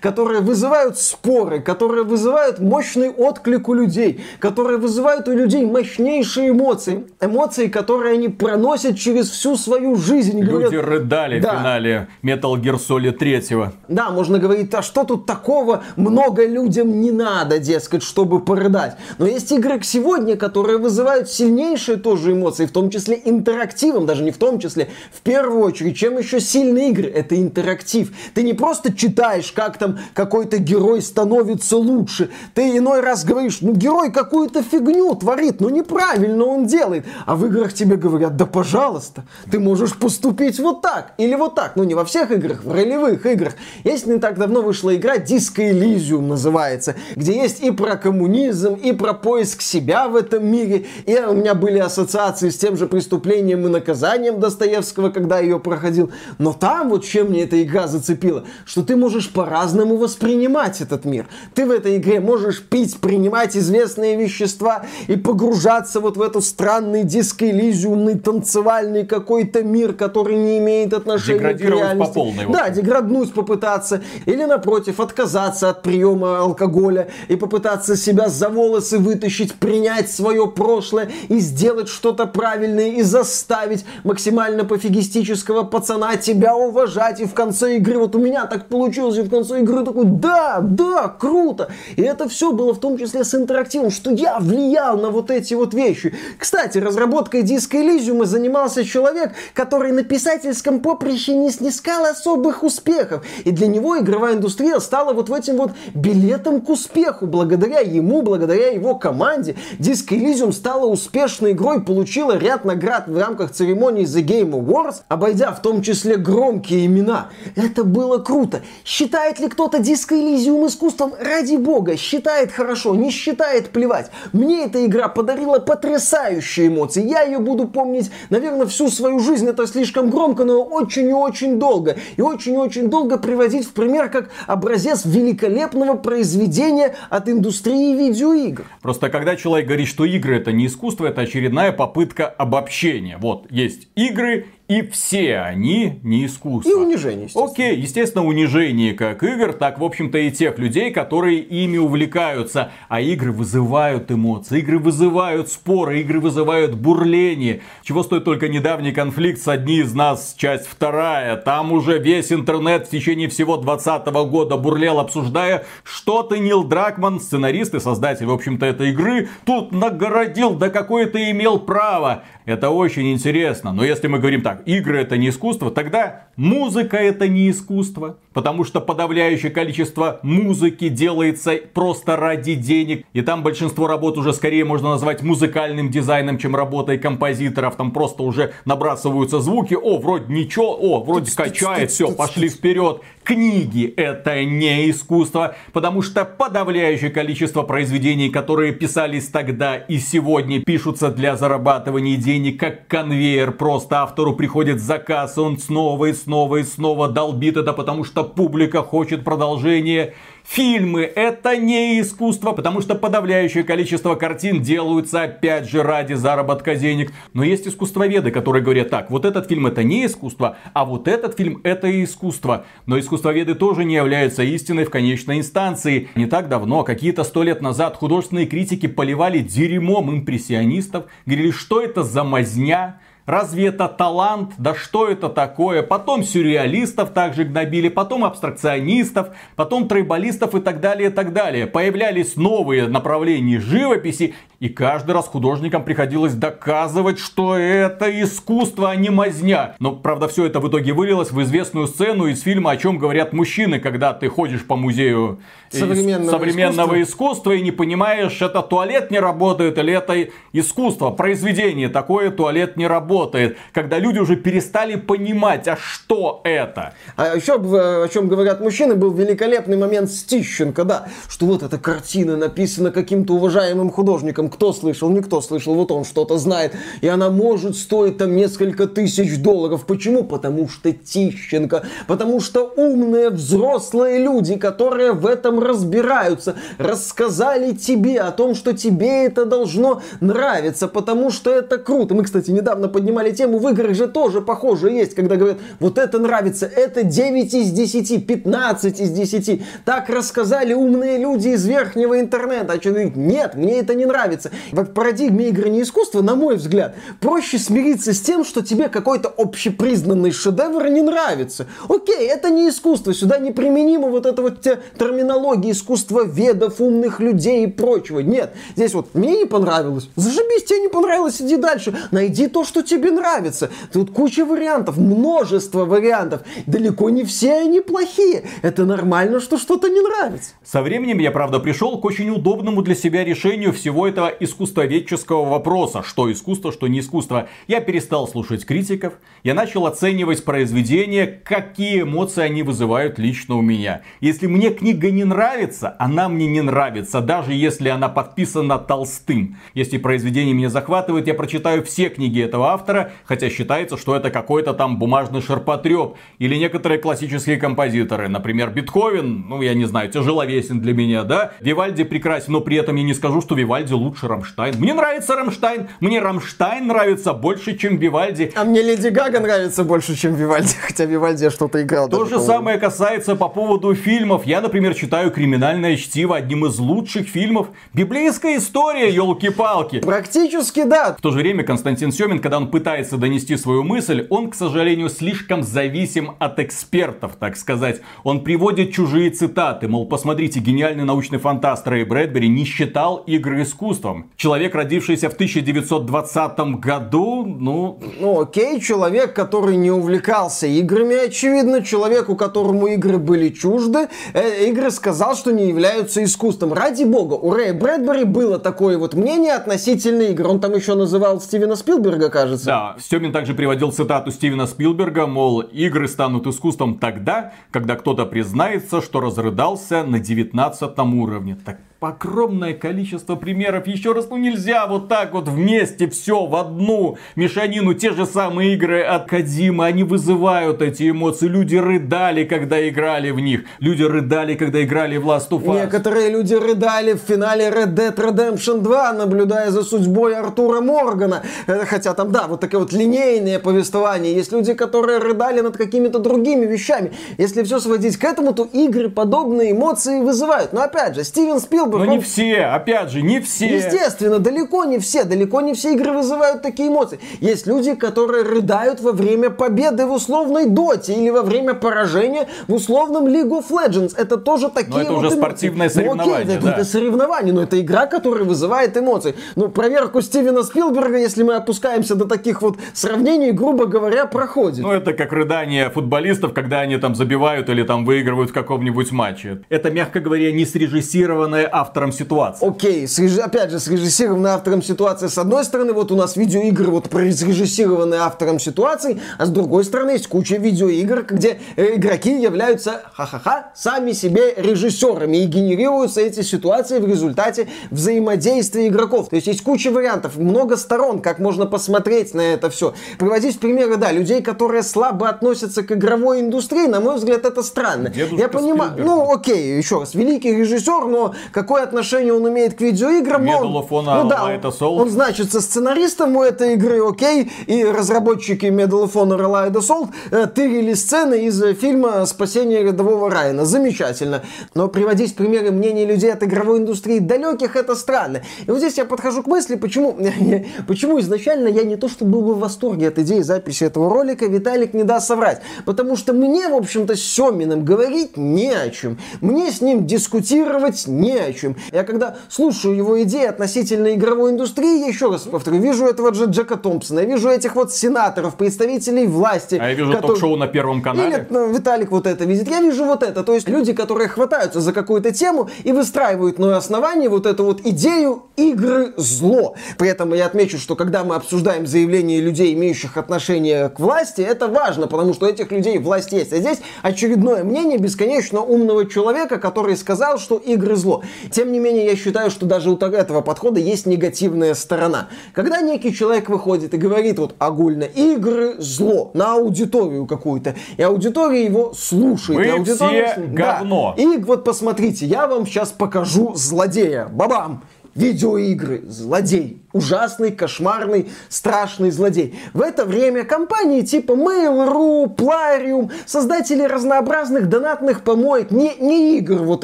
которые 0.02 0.42
вызывают 0.42 0.98
споры, 0.98 1.62
которые 1.62 2.04
вызывают 2.04 2.60
мощный 2.60 3.10
отклик 3.10 3.70
у 3.70 3.74
людей, 3.74 4.22
которые 4.40 4.78
вызывают 4.78 5.28
у 5.28 5.32
людей 5.32 5.66
мощнейшие 5.66 6.50
эмоции. 6.50 7.06
Эмоции, 7.20 7.68
которые 7.68 8.14
они 8.14 8.30
проносят 8.30 8.98
через 8.98 9.30
всю 9.30 9.56
свою 9.56 9.96
жизнь. 9.96 10.40
Люди 10.40 10.50
говорят, 10.50 10.86
рыдали 10.86 11.40
да. 11.40 11.54
в 11.54 11.58
финале 11.58 12.08
Metal 12.24 12.56
Gear 12.56 12.78
Solid 12.78 13.14
3. 13.14 13.42
Да, 13.88 14.10
можно 14.10 14.40
говорить, 14.40 14.74
а 14.74 14.82
что 14.82 15.04
тут 15.04 15.26
такого? 15.26 15.84
Много 15.96 16.46
людям 16.46 17.02
не 17.02 17.12
надо, 17.12 17.60
дескать, 17.60 18.04
чтобы 18.04 18.40
порыдать. 18.40 18.98
Но 19.18 19.26
есть 19.26 19.52
игры 19.52 19.80
к 19.80 19.84
сегодня, 19.84 20.36
которые 20.36 20.78
вызывают 20.78 21.30
сильнейшие 21.30 21.98
тоже 21.98 22.34
эмоции, 22.34 22.66
в 22.66 22.72
том 22.72 22.90
числе 22.90 23.20
интерактивом, 23.24 24.06
даже 24.06 24.24
не 24.24 24.32
в 24.32 24.38
том 24.38 24.60
числе, 24.60 24.90
в 25.14 25.22
первую 25.22 25.64
очередь. 25.64 25.98
Чем 25.98 26.18
еще 26.18 26.40
сильные 26.40 26.90
игры? 26.90 27.08
Это 27.08 27.36
интерактив. 27.36 28.12
Ты 28.34 28.44
не 28.44 28.54
просто 28.54 28.94
читаешь, 28.94 29.22
как 29.54 29.78
там 29.78 30.00
какой-то 30.14 30.58
герой 30.58 31.02
становится 31.02 31.78
лучше. 31.78 32.30
Ты 32.54 32.78
иной 32.78 33.02
раз 33.02 33.24
говоришь, 33.24 33.62
ну 33.62 33.74
герой 33.74 34.12
какую-то 34.12 34.64
фигню 34.64 35.16
творит, 35.16 35.62
ну 35.62 35.70
неправильно 35.70 36.46
он 36.46 36.66
делает. 36.66 37.06
А 37.26 37.36
в 37.36 37.46
играх 37.46 37.74
тебе 37.74 37.96
говорят, 37.96 38.36
да 38.36 38.46
пожалуйста, 38.46 39.24
ты 39.50 39.60
можешь 39.60 39.96
поступить 39.96 40.60
вот 40.60 40.82
так 40.82 41.14
или 41.18 41.36
вот 41.36 41.56
так. 41.56 41.76
Ну 41.76 41.84
не 41.84 41.96
во 41.96 42.06
всех 42.06 42.32
играх, 42.32 42.64
в 42.64 42.72
ролевых 42.72 43.26
играх. 43.26 43.54
Есть 43.84 44.08
не 44.08 44.20
так 44.20 44.38
давно 44.38 44.62
вышла 44.62 44.96
игра 44.96 45.18
Disco 45.18 45.70
Elysium 45.70 46.22
называется, 46.22 46.96
где 47.16 47.36
есть 47.36 47.62
и 47.62 47.72
про 47.72 47.96
коммунизм, 47.96 48.74
и 48.74 48.92
про 48.92 49.14
поиск 49.14 49.62
себя 49.62 50.08
в 50.08 50.16
этом 50.16 50.46
мире. 50.46 50.86
И 51.06 51.16
у 51.16 51.34
меня 51.34 51.54
были 51.56 51.80
ассоциации 51.80 52.50
с 52.50 52.58
тем 52.58 52.78
же 52.78 52.88
преступлением 52.88 53.66
и 53.66 53.70
наказанием 53.70 54.40
Достоевского, 54.40 55.10
когда 55.10 55.40
ее 55.40 55.60
проходил. 55.60 56.12
Но 56.38 56.54
там 56.54 56.90
вот 56.90 57.06
чем 57.06 57.28
мне 57.28 57.44
эта 57.44 57.62
игра 57.62 57.88
зацепила, 57.88 58.44
что 58.66 58.84
ты 58.84 58.96
можешь 58.96 59.21
по-разному 59.30 59.98
воспринимать 59.98 60.82
этот 60.82 61.06
мир. 61.06 61.28
Ты 61.54 61.66
в 61.66 61.72
этой 61.72 61.98
игре 61.98 62.20
можешь 62.20 62.62
пить, 62.62 63.00
принимать 63.00 63.56
известные 63.58 64.16
вещества 64.16 64.86
и 65.08 65.16
погружаться 65.16 66.00
вот 66.00 66.18
в 66.18 66.22
эту 66.22 66.42
странный 66.42 67.04
диско-элизиумный 67.04 68.20
танцевальный 68.20 69.06
какой-то 69.06 69.64
мир, 69.64 69.94
который 69.94 70.36
не 70.36 70.60
имеет 70.60 70.94
отношения 70.94 71.54
к 71.54 71.62
реальности. 71.62 72.14
по 72.14 72.14
полной. 72.14 72.46
Да, 72.48 72.70
деграднуть 72.70 73.34
попытаться. 73.34 74.02
Или 74.26 74.46
напротив, 74.46 75.00
отказаться 75.00 75.70
от 75.70 75.82
приема 75.82 76.40
алкоголя 76.40 77.10
и 77.28 77.36
попытаться 77.36 77.96
себя 77.96 78.30
за 78.30 78.50
волосы 78.50 78.98
вытащить, 78.98 79.54
принять 79.56 80.12
свое 80.12 80.48
прошлое 80.48 81.10
и 81.30 81.40
сделать 81.40 81.90
что-то 81.90 82.26
правильное 82.26 82.90
и 82.90 83.02
заставить 83.02 83.86
максимально 84.04 84.64
пофигистического 84.66 85.64
пацана 85.64 86.16
тебя 86.18 86.56
уважать. 86.56 87.20
И 87.20 87.26
в 87.26 87.34
конце 87.34 87.78
игры, 87.78 87.98
вот 88.00 88.16
у 88.16 88.20
меня 88.20 88.46
так 88.46 88.68
получилось, 88.68 89.11
и 89.18 89.22
в 89.24 89.30
конце 89.30 89.60
игры 89.60 89.84
такой, 89.84 90.06
да, 90.06 90.60
да, 90.62 91.08
круто. 91.08 91.70
И 91.96 92.02
это 92.02 92.28
все 92.30 92.52
было 92.52 92.74
в 92.74 92.80
том 92.80 92.98
числе 92.98 93.24
с 93.24 93.36
интерактивом, 93.36 93.92
что 93.92 94.12
я 94.12 94.40
влиял 94.40 94.98
на 94.98 95.10
вот 95.10 95.32
эти 95.32 95.54
вот 95.54 95.74
вещи. 95.74 96.14
Кстати, 96.38 96.78
разработкой 96.78 97.44
диска 97.44 97.78
Elysium 97.78 98.26
занимался 98.26 98.84
человек, 98.86 99.34
который 99.54 99.92
на 99.92 100.04
писательском 100.04 100.80
поприще 100.80 101.36
не 101.36 101.52
снискал 101.52 102.06
особых 102.06 102.64
успехов. 102.64 103.24
И 103.46 103.52
для 103.52 103.68
него 103.68 103.98
игровая 104.00 104.36
индустрия 104.36 104.80
стала 104.80 105.14
вот 105.14 105.30
в 105.30 105.34
этим 105.34 105.58
вот 105.58 105.72
билетом 105.94 106.62
к 106.62 106.70
успеху. 106.70 107.26
Благодаря 107.26 107.80
ему, 107.80 108.22
благодаря 108.22 108.70
его 108.70 108.96
команде, 108.96 109.56
диск 109.80 110.12
Elysium 110.12 110.52
стала 110.52 110.86
успешной 110.86 111.52
игрой, 111.52 111.82
получила 111.82 112.38
ряд 112.38 112.66
наград 112.66 113.08
в 113.08 113.18
рамках 113.18 113.52
церемонии 113.52 114.06
The 114.06 114.24
Game 114.26 114.52
Awards, 114.52 115.02
обойдя 115.08 115.52
в 115.52 115.62
том 115.62 115.82
числе 115.82 116.18
громкие 116.18 116.86
имена. 116.86 117.30
Это 117.56 117.84
было 117.84 118.18
круто. 118.18 118.62
Считает 119.02 119.40
ли 119.40 119.50
кто-то 119.50 119.80
диск 119.80 120.12
Elysium 120.12 120.68
искусством? 120.68 121.14
Ради 121.20 121.56
бога, 121.56 121.98
считает 121.98 122.52
хорошо, 122.52 122.94
не 122.94 123.10
считает 123.10 123.70
плевать. 123.70 124.12
Мне 124.32 124.66
эта 124.66 124.86
игра 124.86 125.08
подарила 125.08 125.58
потрясающие 125.58 126.68
эмоции. 126.68 127.10
Я 127.10 127.24
ее 127.24 127.40
буду 127.40 127.68
помнить, 127.68 128.12
наверное, 128.30 128.68
всю 128.68 128.90
свою 128.90 129.18
жизнь. 129.18 129.48
Это 129.48 129.66
слишком 129.66 130.12
громко, 130.12 130.44
но 130.44 130.62
очень 130.62 131.10
и 131.10 131.14
очень 131.14 131.58
долго. 131.58 131.98
И 132.16 132.22
очень 132.22 132.54
и 132.54 132.58
очень 132.58 132.92
долго 132.92 133.18
приводить 133.18 133.66
в 133.66 133.74
пример 133.74 134.12
как 134.12 134.30
образец 134.46 135.02
великолепного 135.04 135.96
произведения 135.96 136.94
от 137.10 137.28
индустрии 137.28 137.96
видеоигр. 137.96 138.68
Просто 138.84 139.10
когда 139.10 139.36
человек 139.36 139.66
говорит, 139.66 139.88
что 139.88 140.06
игры 140.06 140.38
это 140.38 140.52
не 140.52 140.68
искусство, 140.68 141.08
это 141.08 141.22
очередная 141.22 141.72
попытка 141.72 142.28
обобщения. 142.28 143.18
Вот, 143.20 143.48
есть 143.50 143.88
игры, 143.96 144.46
и 144.72 144.84
все 144.84 145.40
они 145.40 146.00
не 146.02 146.26
искусство. 146.26 146.70
И 146.70 146.74
унижение, 146.74 147.26
естественно. 147.26 147.52
Окей, 147.52 147.76
естественно, 147.76 148.26
унижение 148.26 148.94
как 148.94 149.22
игр, 149.22 149.52
так, 149.52 149.80
в 149.80 149.84
общем-то, 149.84 150.18
и 150.18 150.32
тех 150.32 150.58
людей, 150.60 150.92
которые 150.92 151.40
ими 151.40 151.78
увлекаются. 151.78 152.72
А 152.88 153.02
игры 153.02 153.34
вызывают 153.34 154.10
эмоции, 154.12 154.60
игры 154.60 154.80
вызывают 154.80 155.50
споры, 155.50 156.00
игры 156.00 156.22
вызывают 156.22 156.76
бурление. 156.76 157.64
Чего 157.84 158.02
стоит 158.02 158.24
только 158.24 158.48
недавний 158.48 158.94
конфликт 158.94 159.42
с 159.42 159.50
одни 159.50 159.80
из 159.80 159.94
нас, 159.94 160.36
часть 160.38 160.68
вторая. 160.68 161.36
Там 161.36 161.74
уже 161.74 162.00
весь 162.00 162.32
интернет 162.32 162.88
в 162.88 162.92
течение 162.92 163.28
всего 163.28 163.58
2020 163.58 164.08
года 164.32 164.56
бурлел, 164.56 165.02
обсуждая, 165.02 165.66
что 165.84 166.24
ты, 166.24 166.40
Нил 166.40 166.64
Дракман, 166.64 167.20
сценарист 167.20 167.76
и 167.76 167.82
создатель, 167.82 168.26
в 168.26 168.32
общем-то, 168.32 168.66
этой 168.66 168.92
игры, 168.92 169.28
тут 169.46 169.74
нагородил, 169.74 170.52
да 170.54 170.70
какое 170.70 171.08
ты 171.08 171.32
имел 171.32 171.60
право. 171.60 172.24
Это 172.46 172.70
очень 172.70 173.12
интересно. 173.12 173.74
Но 173.74 173.84
если 173.84 174.08
мы 174.08 174.20
говорим 174.20 174.42
так, 174.42 174.61
игры 174.66 175.02
это 175.02 175.18
не 175.18 175.30
искусство, 175.30 175.72
тогда 175.72 176.28
музыка 176.36 176.98
это 176.98 177.28
не 177.28 177.50
искусство. 177.50 178.18
Потому 178.34 178.64
что 178.64 178.80
подавляющее 178.80 179.52
количество 179.52 180.20
музыки 180.24 180.88
делается 180.88 181.60
просто 181.74 182.16
ради 182.16 182.56
денег. 182.56 183.06
И 183.12 183.22
там 183.22 183.44
большинство 183.44 183.88
работ 183.88 184.18
уже 184.18 184.32
скорее 184.32 184.64
можно 184.64 184.92
назвать 184.92 185.22
музыкальным 185.22 185.90
дизайном, 185.90 186.38
чем 186.38 186.56
работой 186.56 186.98
композиторов. 186.98 187.76
Там 187.76 187.92
просто 187.92 188.24
уже 188.24 188.54
набрасываются 188.64 189.42
звуки. 189.42 189.74
О, 189.74 189.98
вроде 189.98 190.34
ничего, 190.34 190.78
о, 190.80 191.04
вроде 191.04 191.30
качает, 191.36 191.92
все, 191.92 192.12
пошли 192.14 192.48
вперед. 192.48 193.02
Книги 193.24 193.86
это 193.98 194.44
не 194.46 194.90
искусство, 194.90 195.56
потому 195.74 196.02
что 196.02 196.26
подавляющее 196.26 197.12
количество 197.12 197.64
произведений, 197.64 198.30
которые 198.30 198.72
писались 198.72 199.28
тогда 199.28 199.76
и 199.76 200.00
сегодня, 200.00 200.62
пишутся 200.62 201.10
для 201.12 201.36
зарабатывания 201.36 202.16
денег, 202.16 202.60
как 202.60 202.88
конвейер. 202.88 203.52
Просто 203.52 204.02
автору 204.02 204.34
приходит 204.52 204.82
заказ, 204.82 205.38
он 205.38 205.58
снова 205.58 206.08
и 206.08 206.14
снова 206.14 206.58
и 206.58 206.64
снова 206.64 207.08
долбит 207.08 207.56
это, 207.56 207.72
потому 207.72 208.04
что 208.04 208.26
публика 208.26 208.84
хочет 208.84 209.24
продолжения. 209.24 210.14
Фильмы 210.44 211.04
это 211.04 211.56
не 211.56 212.02
искусство, 212.02 212.52
потому 212.52 212.82
что 212.82 212.96
подавляющее 212.96 213.64
количество 213.64 214.16
картин 214.16 214.62
делаются 214.62 215.22
опять 215.22 215.70
же 215.70 215.84
ради 215.84 216.16
заработка 216.16 216.76
денег. 216.76 217.14
Но 217.32 217.46
есть 217.46 217.66
искусствоведы, 217.66 218.30
которые 218.30 218.62
говорят 218.62 218.90
так, 218.90 219.10
вот 219.10 219.24
этот 219.24 219.48
фильм 219.48 219.68
это 219.68 219.84
не 219.84 220.06
искусство, 220.06 220.58
а 220.74 220.84
вот 220.84 221.08
этот 221.08 221.38
фильм 221.38 221.62
это 221.64 222.04
искусство. 222.04 222.66
Но 222.86 223.00
искусствоведы 223.00 223.56
тоже 223.56 223.86
не 223.86 223.96
являются 223.96 224.44
истиной 224.44 224.84
в 224.84 224.90
конечной 224.90 225.38
инстанции. 225.40 226.10
Не 226.16 226.26
так 226.26 226.50
давно, 226.50 226.84
какие-то 226.84 227.24
сто 227.24 227.44
лет 227.44 227.62
назад, 227.62 227.96
художественные 227.96 228.48
критики 228.48 228.88
поливали 228.88 229.40
дерьмом 229.40 230.12
импрессионистов, 230.12 231.06
говорили, 231.26 231.52
что 231.52 231.80
это 231.82 232.04
за 232.04 232.26
мазня, 232.26 233.00
Разве 233.32 233.68
это 233.68 233.88
талант? 233.88 234.56
Да 234.58 234.76
что 234.76 235.08
это 235.08 235.30
такое? 235.30 235.84
Потом 235.84 236.22
сюрреалистов 236.22 237.12
также 237.12 237.46
гнобили, 237.46 237.88
потом 237.88 238.26
абстракционистов, 238.26 239.30
потом 239.56 239.88
трейбалистов 239.88 240.54
и 240.54 240.60
так 240.60 240.82
далее, 240.82 241.10
и 241.10 241.14
так 241.14 241.32
далее. 241.32 241.66
Появлялись 241.66 242.36
новые 242.36 242.90
направления 242.90 243.62
живописи, 243.62 244.36
И 244.62 244.70
каждый 244.70 245.14
раз 245.14 245.28
художникам 245.28 245.84
приходилось 245.84 246.36
доказывать, 246.36 247.18
что 247.18 247.58
это 247.58 248.22
искусство, 248.22 248.92
а 248.92 248.96
не 248.96 249.10
мазня. 249.10 249.76
Но, 249.80 249.96
правда, 249.96 250.28
все 250.28 250.46
это 250.46 250.60
в 250.60 250.70
итоге 250.70 250.94
вылилось 250.94 251.32
в 251.32 251.42
известную 251.42 251.88
сцену 251.88 252.28
из 252.28 252.42
фильма 252.42 252.70
«О 252.70 252.78
чем 252.78 253.00
говорят 253.00 253.34
мужчины», 253.34 253.80
когда 253.80 254.14
ты 254.14 254.30
ходишь 254.30 254.64
по 254.64 254.76
музею 254.76 255.40
современного, 255.72 256.30
современного 256.30 257.02
искусства. 257.02 257.32
искусства 257.32 257.52
и 257.54 257.62
не 257.64 257.72
понимаешь, 257.72 258.40
это 258.40 258.62
туалет 258.62 259.10
не 259.10 259.20
работает 259.20 259.80
или 259.80 259.94
это 259.94 260.28
искусство, 260.54 261.10
произведение 261.10 261.90
такое, 261.90 262.30
туалет 262.30 262.78
не 262.78 262.86
работает. 262.86 263.58
Когда 263.74 263.98
люди 263.98 264.20
уже 264.20 264.36
перестали 264.36 264.96
понимать, 264.96 265.68
а 265.68 265.76
что 265.76 266.40
это? 266.44 266.94
А 267.16 267.36
еще, 267.36 267.56
о 267.56 268.08
чем 268.10 268.28
говорят 268.28 268.62
мужчины, 268.62 268.94
был 268.94 269.12
великолепный 269.12 269.78
момент 269.78 270.12
с 270.12 270.24
Тищенко, 270.24 270.84
да, 270.84 271.08
что 271.28 271.48
вот 271.48 271.64
эта 271.64 271.80
картина 271.80 272.38
написана 272.38 272.92
каким-то 272.92 273.34
уважаемым 273.34 273.90
художником, 273.90 274.51
кто 274.52 274.74
слышал, 274.74 275.10
никто 275.10 275.42
слышал, 275.42 275.74
вот 275.74 275.92
он 275.92 276.06
что-то 276.06 276.38
знает, 276.38 276.74
и 277.02 277.08
она 277.08 277.30
может 277.30 277.76
стоить 277.76 278.18
там 278.18 278.36
несколько 278.36 278.88
тысяч 278.88 279.38
долларов. 279.40 279.86
Почему? 279.86 280.24
Потому 280.24 280.68
что 280.68 280.92
Тищенко, 280.92 281.84
потому 282.08 282.40
что 282.40 282.72
умные 282.76 283.30
взрослые 283.30 284.20
люди, 284.20 284.56
которые 284.58 285.14
в 285.14 285.26
этом 285.26 285.60
разбираются, 285.60 286.56
рассказали 286.78 287.74
тебе 287.74 288.20
о 288.20 288.32
том, 288.32 288.56
что 288.56 288.74
тебе 288.74 289.26
это 289.26 289.46
должно 289.46 290.02
нравиться, 290.20 290.88
потому 290.88 291.32
что 291.32 291.52
это 291.52 291.78
круто. 291.78 292.14
Мы, 292.14 292.24
кстати, 292.24 292.52
недавно 292.52 292.88
поднимали 292.88 293.32
тему, 293.32 293.60
в 293.60 293.70
играх 293.70 293.96
же 293.96 294.08
тоже 294.08 294.42
похоже 294.42 294.92
есть, 294.92 295.16
когда 295.16 295.36
говорят, 295.36 295.60
вот 295.80 295.98
это 295.98 296.20
нравится, 296.20 296.66
это 296.66 297.04
9 297.04 297.54
из 297.54 297.72
10, 297.72 298.28
15 298.28 299.00
из 299.00 299.12
10. 299.12 299.62
Так 299.86 300.10
рассказали 300.10 300.74
умные 300.74 301.18
люди 301.18 301.50
из 301.50 301.66
верхнего 301.66 302.20
интернета. 302.20 302.74
А 302.74 302.78
человек 302.78 303.14
говорит, 303.14 303.34
нет, 303.34 303.56
мне 303.56 303.80
это 303.80 303.96
не 303.96 304.06
нравится. 304.06 304.41
В 304.72 304.86
парадигме 304.86 305.50
игры 305.50 305.70
не 305.70 305.82
искусства, 305.84 306.22
на 306.22 306.36
мой 306.36 306.56
взгляд, 306.56 306.96
проще 307.20 307.58
смириться 307.58 308.14
с 308.14 308.22
тем, 308.22 308.44
что 308.44 308.62
тебе 308.62 308.90
какой-то 308.90 309.34
общепризнанный 309.38 310.32
шедевр 310.32 310.88
не 310.90 311.02
нравится. 311.02 311.68
Окей, 311.88 312.28
это 312.28 312.50
не 312.50 312.70
искусство, 312.70 313.14
сюда 313.14 313.38
не 313.38 313.52
применимо 313.52 314.08
вот 314.08 314.26
эта 314.26 314.42
вот 314.42 314.62
терминология 314.62 315.72
искусства 315.72 316.26
ведов, 316.26 316.80
умных 316.80 317.20
людей 317.20 317.66
и 317.66 317.68
прочего. 317.68 318.20
Нет, 318.20 318.54
здесь 318.76 318.94
вот 318.94 319.14
мне 319.14 319.38
не 319.38 319.46
понравилось, 319.46 320.10
зажибись, 320.16 320.64
тебе 320.64 320.80
не 320.82 320.88
понравилось, 320.88 321.42
иди 321.42 321.58
дальше. 321.58 321.96
Найди 322.12 322.48
то, 322.48 322.64
что 322.64 322.82
тебе 322.82 323.12
нравится. 323.12 323.70
Тут 323.92 324.12
куча 324.12 324.46
вариантов, 324.46 324.98
множество 324.98 325.86
вариантов. 325.86 326.42
Далеко 326.68 327.10
не 327.10 327.24
все 327.24 327.54
они 327.54 327.82
плохие. 327.82 328.44
Это 328.62 328.86
нормально, 328.86 329.40
что 329.40 329.58
что-то 329.58 329.90
не 329.90 330.02
нравится. 330.02 330.52
Со 330.64 330.82
временем 330.82 331.20
я, 331.20 331.32
правда, 331.32 331.60
пришел 331.60 332.00
к 332.00 332.06
очень 332.06 332.30
удобному 332.30 332.82
для 332.82 332.96
себя 332.96 333.24
решению 333.24 333.74
всего 333.74 334.08
этого 334.08 334.31
искусствоведческого 334.40 335.50
вопроса. 335.50 336.04
Что 336.04 336.32
искусство, 336.32 336.72
что 336.72 336.88
не 336.88 337.00
искусство. 337.00 337.48
Я 337.68 337.82
перестал 337.82 338.28
слушать 338.28 338.66
критиков. 338.66 339.14
Я 339.44 339.54
начал 339.54 339.86
оценивать 339.86 340.44
произведения, 340.46 341.28
какие 341.28 342.02
эмоции 342.04 342.42
они 342.42 342.64
вызывают 342.64 343.20
лично 343.20 343.56
у 343.56 343.62
меня. 343.62 344.02
Если 344.20 344.48
мне 344.48 344.72
книга 344.72 345.12
не 345.12 345.24
нравится, 345.24 345.96
она 346.00 346.30
мне 346.30 346.48
не 346.48 346.62
нравится, 346.62 347.22
даже 347.22 347.54
если 347.54 347.90
она 347.90 348.10
подписана 348.10 348.78
толстым. 348.78 349.58
Если 349.74 349.98
произведение 349.98 350.54
меня 350.54 350.70
захватывает, 350.70 351.28
я 351.28 351.34
прочитаю 351.34 351.84
все 351.84 352.10
книги 352.10 352.42
этого 352.42 352.70
автора, 352.70 353.12
хотя 353.26 353.50
считается, 353.50 353.98
что 353.98 354.16
это 354.16 354.30
какой-то 354.30 354.74
там 354.74 355.00
бумажный 355.00 355.42
ширпотреб. 355.42 356.16
Или 356.40 356.56
некоторые 356.56 357.00
классические 357.00 357.58
композиторы, 357.58 358.28
например, 358.28 358.70
Бетховен, 358.72 359.46
ну 359.48 359.62
я 359.62 359.74
не 359.74 359.86
знаю, 359.86 360.12
тяжеловесен 360.12 360.80
для 360.82 360.94
меня, 360.94 361.24
да? 361.24 361.54
Вивальди 361.60 362.04
прекрасен, 362.04 362.54
но 362.54 362.62
при 362.62 362.78
этом 362.78 362.96
я 362.96 363.04
не 363.04 363.14
скажу, 363.14 363.42
что 363.42 363.56
Вивальди 363.56 363.94
лучше 363.94 364.11
Рамштайн. 364.22 364.76
Мне 364.78 364.94
нравится 364.94 365.36
Рамштайн, 365.36 365.90
мне 366.00 366.20
Рамштайн 366.20 366.88
нравится 366.88 367.34
больше, 367.34 367.78
чем 367.78 367.98
Вивальди. 367.98 368.52
А 368.56 368.64
мне 368.64 368.82
Леди 368.82 369.10
Гага 369.10 369.40
нравится 369.40 369.84
больше, 369.84 370.16
чем 370.16 370.36
Вивальди, 370.36 370.76
хотя 370.82 371.06
Вивальди 371.06 371.50
что-то 371.50 371.82
играл. 371.82 372.10
То 372.10 372.26
же 372.26 372.40
самое 372.40 372.78
касается 372.78 373.36
по 373.36 373.50
поводу 373.50 373.94
фильмов. 373.96 374.46
Я, 374.46 374.62
например, 374.62 374.94
считаю 374.94 375.32
«Криминальное 375.32 375.96
чтиво» 375.98 376.36
одним 376.36 376.66
из 376.66 376.80
лучших 376.80 377.28
фильмов. 377.28 377.68
Библейская 377.94 378.58
история, 378.58 379.10
елки-палки. 379.14 380.00
Практически 380.00 380.84
да. 380.84 381.14
В 381.18 381.22
то 381.22 381.32
же 381.32 381.40
время 381.40 381.64
Константин 381.64 382.12
Семин, 382.12 382.40
когда 382.40 382.58
он 382.58 382.70
пытается 382.70 383.18
донести 383.18 383.58
свою 383.58 383.84
мысль, 383.84 384.28
он, 384.30 384.50
к 384.50 384.56
сожалению, 384.56 385.10
слишком 385.10 385.64
зависим 385.64 386.36
от 386.40 386.60
экспертов, 386.60 387.36
так 387.40 387.58
сказать. 387.58 388.02
Он 388.24 388.44
приводит 388.44 388.94
чужие 388.94 389.30
цитаты, 389.30 389.88
мол, 389.88 390.06
посмотрите, 390.08 390.60
гениальный 390.60 391.06
научный 391.06 391.40
фантаст 391.40 391.88
Рэй 391.88 392.04
Брэдбери 392.04 392.48
не 392.48 392.66
считал 392.66 393.18
игры 393.18 393.66
искусством. 394.02 394.30
Человек, 394.36 394.76
родившийся 394.76 395.30
в 395.30 395.34
1920 395.34 396.60
году, 396.80 397.46
ну... 397.46 398.00
Ну 398.20 398.42
окей, 398.42 398.80
человек, 398.82 399.34
который 399.34 399.76
не 399.76 399.92
увлекался 399.92 400.68
играми, 400.68 401.28
очевидно, 401.28 401.84
человеку, 401.84 402.36
которому 402.36 402.88
игры 402.88 403.18
были 403.18 403.50
чужды, 403.50 404.08
э, 404.34 404.70
игры 404.70 404.92
сказал, 404.92 405.36
что 405.36 405.52
не 405.52 405.68
являются 405.68 406.24
искусством. 406.24 406.74
Ради 406.74 407.04
бога, 407.04 407.36
у 407.36 407.52
Рэя 407.52 407.74
Брэдбери 407.74 408.24
было 408.24 408.60
такое 408.60 408.98
вот 408.98 409.14
мнение 409.14 409.54
относительно 409.54 410.24
игр. 410.24 410.48
Он 410.48 410.60
там 410.60 410.76
еще 410.76 410.96
называл 410.96 411.40
Стивена 411.42 411.76
Спилберга, 411.76 412.30
кажется. 412.30 412.66
Да, 412.66 412.96
Стемин 413.00 413.32
также 413.32 413.54
приводил 413.54 413.92
цитату 413.92 414.32
Стивена 414.32 414.68
Спилберга, 414.68 415.28
мол, 415.28 415.62
игры 415.62 416.08
станут 416.08 416.48
искусством 416.48 416.98
тогда, 416.98 417.54
когда 417.72 417.96
кто-то 417.96 418.26
признается, 418.26 419.02
что 419.02 419.20
разрыдался 419.20 420.04
на 420.04 420.20
19 420.20 421.00
уровне. 421.00 421.58
Так 421.64 421.78
огромное 422.02 422.74
количество 422.74 423.36
примеров. 423.36 423.86
Еще 423.86 424.12
раз, 424.12 424.28
ну 424.30 424.38
нельзя 424.38 424.88
вот 424.88 425.08
так 425.08 425.34
вот 425.34 425.48
вместе 425.48 426.10
все 426.10 426.48
в 426.48 426.56
одну 426.56 427.18
мешанину. 427.36 427.94
Те 427.94 428.12
же 428.12 428.26
самые 428.26 428.74
игры 428.74 429.04
от 429.04 429.28
Кадима, 429.28 429.86
они 429.86 430.04
вызывают 430.04 430.82
эти 430.82 431.12
эмоции. 431.12 431.48
Люди 431.48 431.76
рыдали, 431.76 432.44
когда 432.44 432.88
играли 432.90 433.30
в 433.30 433.40
них. 433.40 433.66
Люди 433.80 434.02
рыдали, 434.02 434.56
когда 434.56 434.84
играли 434.84 435.18
в 435.18 435.28
Last 435.28 435.50
of 435.50 435.64
Us. 435.64 435.76
Некоторые 435.76 436.32
люди 436.32 436.56
рыдали 436.56 437.14
в 437.14 437.20
финале 437.20 437.66
Red 437.70 437.94
Dead 437.94 438.16
Redemption 438.16 438.80
2, 438.80 439.14
наблюдая 439.14 439.70
за 439.70 439.84
судьбой 439.84 440.36
Артура 440.36 440.82
Моргана. 440.82 441.44
Э, 441.68 441.86
хотя 441.86 442.16
там, 442.16 442.32
да, 442.32 442.48
вот 442.48 442.62
такое 442.62 442.80
вот 442.80 442.94
линейное 442.94 443.60
повествование. 443.60 444.34
Есть 444.34 444.52
люди, 444.52 444.74
которые 444.74 445.20
рыдали 445.20 445.62
над 445.62 445.78
какими-то 445.78 446.18
другими 446.18 446.66
вещами. 446.66 447.12
Если 447.38 447.62
все 447.62 447.80
сводить 447.80 448.18
к 448.18 448.24
этому, 448.24 448.54
то 448.54 448.68
игры 448.74 449.10
подобные 449.10 449.74
эмоции 449.74 450.20
вызывают. 450.20 450.74
Но 450.74 450.82
опять 450.82 451.14
же, 451.14 451.24
Стивен 451.24 451.60
Спилберг 451.60 451.91
бы... 451.92 452.00
Но 452.00 452.06
он... 452.06 452.10
не 452.10 452.20
все, 452.20 452.64
опять 452.64 453.12
же, 453.12 453.22
не 453.22 453.40
все. 453.40 453.76
Естественно, 453.78 454.40
далеко 454.40 454.86
не 454.86 455.00
все, 455.00 455.24
далеко 455.24 455.62
не 455.62 455.74
все 455.74 455.94
игры 455.94 456.12
вызывают 456.12 456.62
такие 456.62 456.90
эмоции. 456.90 457.20
Есть 457.40 457.68
люди, 457.68 457.96
которые 457.96 458.44
рыдают 458.44 459.02
во 459.02 459.12
время 459.12 459.50
победы 459.50 460.06
в 460.06 460.12
условной 460.12 460.66
доте 460.66 461.14
или 461.14 461.30
во 461.30 461.42
время 461.42 461.74
поражения 461.74 462.48
в 462.68 462.74
условном 462.74 463.28
League 463.28 463.50
of 463.50 463.70
Legends. 463.70 464.14
Это 464.18 464.38
тоже 464.38 464.70
такие 464.70 464.96
Но 464.96 465.02
это 465.02 465.12
вот 465.12 465.18
уже 465.20 465.28
эмоции. 465.28 465.40
спортивное 465.40 465.90
соревнование. 465.90 466.46
Ну, 466.46 466.54
окей, 466.54 466.58
да. 466.62 466.72
это, 466.72 466.84
соревнование, 466.86 467.54
но 467.54 467.64
это 467.64 467.80
игра, 467.80 468.06
которая 468.06 468.44
вызывает 468.44 468.98
эмоции. 468.98 469.36
Ну, 469.56 469.70
проверку 469.70 470.22
Стивена 470.22 470.64
Спилберга, 470.64 471.18
если 471.18 471.44
мы 471.44 471.56
опускаемся 471.56 472.16
до 472.16 472.26
таких 472.26 472.62
вот 472.62 472.78
сравнений, 472.94 473.52
грубо 473.52 473.86
говоря, 473.86 474.26
проходит. 474.26 474.84
Ну, 474.84 474.92
это 474.92 475.14
как 475.14 475.32
рыдание 475.34 475.90
футболистов, 475.90 476.54
когда 476.54 476.80
они 476.80 476.98
там 476.98 477.16
забивают 477.16 477.70
или 477.70 477.84
там 477.84 478.06
выигрывают 478.06 478.52
в 478.52 478.54
каком-нибудь 478.54 479.12
матче. 479.12 479.62
Это, 479.70 479.92
мягко 479.92 480.20
говоря, 480.20 480.52
не 480.52 480.66
срежиссированная 480.66 481.66
автором 481.82 482.12
ситуации. 482.12 482.68
Окей, 482.68 483.08
с, 483.08 483.20
опять 483.40 483.72
же, 483.72 483.80
срежиссированный 483.80 484.52
автором 484.52 484.82
ситуации. 484.82 485.28
С 485.28 485.38
одной 485.38 485.66
стороны, 485.66 485.94
вот 485.94 486.12
у 486.12 486.16
нас 486.16 486.36
видеоигры 486.36 486.92
вот 486.92 487.08
срежиссированные 487.12 488.22
автором 488.22 488.60
ситуации, 488.60 489.20
а 489.38 489.46
с 489.46 489.50
другой 489.50 489.84
стороны 489.84 490.12
есть 490.12 490.28
куча 490.28 490.58
видеоигр, 490.58 491.26
где 491.30 491.60
э, 491.76 491.96
игроки 491.96 492.40
являются, 492.40 493.02
ха-ха-ха, 493.14 493.72
сами 493.76 494.12
себе 494.12 494.54
режиссерами 494.56 495.38
и 495.38 495.46
генерируются 495.46 496.22
эти 496.22 496.42
ситуации 496.42 497.00
в 497.00 497.08
результате 497.08 497.68
взаимодействия 497.90 498.88
игроков. 498.88 499.30
То 499.30 499.36
есть 499.36 499.48
есть 499.48 499.64
куча 499.64 499.92
вариантов, 499.92 500.38
много 500.38 500.78
сторон, 500.78 501.22
как 501.22 501.40
можно 501.40 501.66
посмотреть 501.66 502.34
на 502.34 502.42
это 502.42 502.70
все. 502.70 502.94
Приводить 503.18 503.60
примеры, 503.60 503.98
да, 503.98 504.12
людей, 504.12 504.42
которые 504.42 504.84
слабо 504.84 505.30
относятся 505.30 505.84
к 505.84 505.92
игровой 505.92 506.42
индустрии, 506.42 506.88
на 506.88 507.00
мой 507.00 507.16
взгляд, 507.16 507.46
это 507.46 507.64
странно. 507.64 508.10
Дедушка 508.10 508.42
Я 508.42 508.50
понимаю, 508.50 508.94
ну 508.98 509.34
окей, 509.34 509.78
еще 509.78 510.00
раз, 510.00 510.14
великий 510.14 510.56
режиссер, 510.56 511.06
но 511.08 511.34
как 511.52 511.71
какое 511.72 511.84
отношение 511.84 512.34
он 512.34 512.50
имеет 512.50 512.74
к 512.74 512.82
видеоиграм. 512.82 513.42
Medal 513.42 513.76
of 513.76 513.88
Honor, 513.92 514.24
ну, 514.24 514.30
да, 514.30 514.40
Light 514.46 514.64
Assault. 514.64 515.00
Он, 515.00 515.10
значится 515.10 515.62
сценаристом 515.62 516.36
у 516.36 516.44
этой 516.44 516.74
игры, 516.74 517.00
окей, 517.02 517.50
и 517.66 517.86
разработчики 517.86 518.66
Medal 518.66 519.06
of 519.06 519.14
Honor 519.14 519.40
Light 519.40 519.72
Assault 519.72 520.10
э, 520.32 520.48
тырили 520.48 520.94
сцены 520.94 521.46
из 521.46 521.64
э, 521.64 521.74
фильма 521.74 522.26
«Спасение 522.26 522.84
рядового 522.84 523.32
Райана». 523.32 523.64
Замечательно. 523.64 524.44
Но 524.76 524.90
приводить 524.90 525.34
примеры 525.34 525.72
мнений 525.72 526.06
людей 526.06 526.34
от 526.34 526.44
игровой 526.44 526.80
индустрии 526.80 527.20
далеких, 527.20 527.78
это 527.78 527.96
странно. 527.96 528.42
И 528.68 528.70
вот 528.70 528.80
здесь 528.80 528.98
я 528.98 529.06
подхожу 529.06 529.42
к 529.42 529.48
мысли, 529.48 529.76
почему, 529.76 530.18
почему 530.88 531.22
изначально 531.22 531.70
я 531.70 531.84
не 531.84 531.96
то, 531.96 532.10
что 532.10 532.26
был 532.26 532.42
бы 532.42 532.54
в 532.56 532.60
восторге 532.60 533.08
от 533.08 533.18
идеи 533.20 533.40
записи 533.40 533.86
этого 533.86 534.10
ролика, 534.14 534.46
Виталик 534.46 534.94
не 534.94 535.04
даст 535.04 535.28
соврать. 535.28 535.62
Потому 535.86 536.18
что 536.18 536.34
мне, 536.34 536.68
в 536.68 536.76
общем-то, 536.76 537.16
с 537.16 537.22
Семиным 537.22 537.86
говорить 537.86 538.36
не 538.36 538.72
о 538.72 538.90
чем. 538.90 539.20
Мне 539.40 539.72
с 539.72 539.80
ним 539.80 540.06
дискутировать 540.06 541.08
не 541.08 541.38
о 541.38 541.54
чем 541.54 541.61
обеспечиваем. 541.62 541.76
Я 541.92 542.04
когда 542.04 542.36
слушаю 542.50 542.96
его 542.96 543.22
идеи 543.24 543.46
относительно 543.46 544.14
игровой 544.14 544.52
индустрии, 544.52 545.00
я 545.00 545.08
еще 545.08 545.30
раз 545.30 545.42
повторю, 545.42 545.80
вижу 545.80 546.06
этого 546.06 546.34
же 546.34 546.46
Джека 546.46 546.78
Томпсона, 546.78 547.20
я 547.20 547.26
вижу 547.26 547.50
этих 547.50 547.76
вот 547.76 547.94
сенаторов, 547.94 548.56
представителей 548.56 549.28
власти. 549.28 549.78
А 549.82 549.90
я 549.90 549.94
вижу 549.94 550.12
которые... 550.12 550.40
ток-шоу 550.40 550.56
на 550.56 550.68
Первом 550.68 551.02
канале. 551.02 551.30
Или 551.30 551.48
ну, 551.50 551.72
Виталик 551.72 552.12
вот 552.12 552.28
это 552.28 552.46
видит. 552.46 552.68
Я 552.68 552.82
вижу 552.82 553.06
вот 553.06 553.24
это. 553.24 553.44
То 553.44 553.54
есть 553.54 553.68
люди, 553.68 553.94
которые 553.94 554.28
хватаются 554.28 554.82
за 554.82 554.94
какую-то 554.94 555.32
тему 555.32 555.70
и 555.84 555.92
выстраивают 555.92 556.60
на 556.60 556.78
основании 556.78 557.28
вот 557.28 557.46
эту 557.46 557.64
вот 557.66 557.82
идею 557.86 558.44
игры 558.56 559.14
зло. 559.18 559.76
При 559.98 560.10
этом 560.10 560.34
я 560.34 560.46
отмечу, 560.46 560.78
что 560.78 560.96
когда 560.96 561.24
мы 561.24 561.36
обсуждаем 561.36 561.86
заявления 561.86 562.40
людей, 562.42 562.74
имеющих 562.74 563.18
отношение 563.18 563.90
к 563.90 564.00
власти, 564.00 564.42
это 564.42 564.68
важно, 564.68 565.08
потому 565.08 565.34
что 565.34 565.46
у 565.46 565.50
этих 565.50 565.72
людей 565.72 565.98
власть 565.98 566.32
есть. 566.32 566.54
А 566.54 566.58
здесь 566.58 566.80
очередное 567.02 567.64
мнение 567.64 567.98
бесконечно 567.98 568.62
умного 568.62 569.06
человека, 569.06 569.58
который 569.58 569.96
сказал, 569.98 570.38
что 570.38 570.58
игры 570.58 570.96
зло. 570.96 571.24
Тем 571.50 571.72
не 571.72 571.80
менее, 571.80 572.06
я 572.06 572.16
считаю, 572.16 572.52
что 572.52 572.66
даже 572.66 572.92
у 572.92 572.98
этого 572.98 573.42
подхода 573.42 573.80
есть 573.80 574.06
негативная 574.06 574.74
сторона. 574.74 575.30
Когда 575.54 575.82
некий 575.82 576.14
человек 576.14 576.50
выходит 576.50 576.94
и 576.94 576.98
говорит 576.98 577.40
вот 577.40 577.56
огульно, 577.58 578.04
игры 578.04 578.76
зло 578.78 579.32
на 579.34 579.56
аудиторию 579.56 580.28
какую-то, 580.28 580.76
и 580.98 581.02
аудитория 581.02 581.66
его 581.66 581.94
слушает. 581.94 582.60
Вы 582.60 582.66
и 582.66 582.70
аудитория... 582.70 583.32
все 583.34 583.42
говно. 583.42 584.14
Да. 584.16 584.24
И 584.24 584.38
вот 584.38 584.64
посмотрите, 584.64 585.26
я 585.26 585.48
вам 585.48 585.66
сейчас 585.66 585.92
покажу 585.92 586.54
злодея. 586.56 587.28
Бабам! 587.28 587.84
Видеоигры, 588.14 589.04
злодей 589.08 589.81
ужасный, 589.94 590.52
кошмарный, 590.52 591.30
страшный 591.50 592.12
злодей. 592.12 592.60
В 592.74 592.82
это 592.82 593.06
время 593.06 593.44
компании 593.44 594.02
типа 594.02 594.34
Mail.ru, 594.34 595.36
Plarium, 595.36 596.12
создатели 596.26 596.84
разнообразных 596.84 597.70
донатных 597.70 598.22
помоек, 598.24 598.72
не, 598.72 598.96
не 599.00 599.38
игр 599.38 599.64
вот 599.64 599.84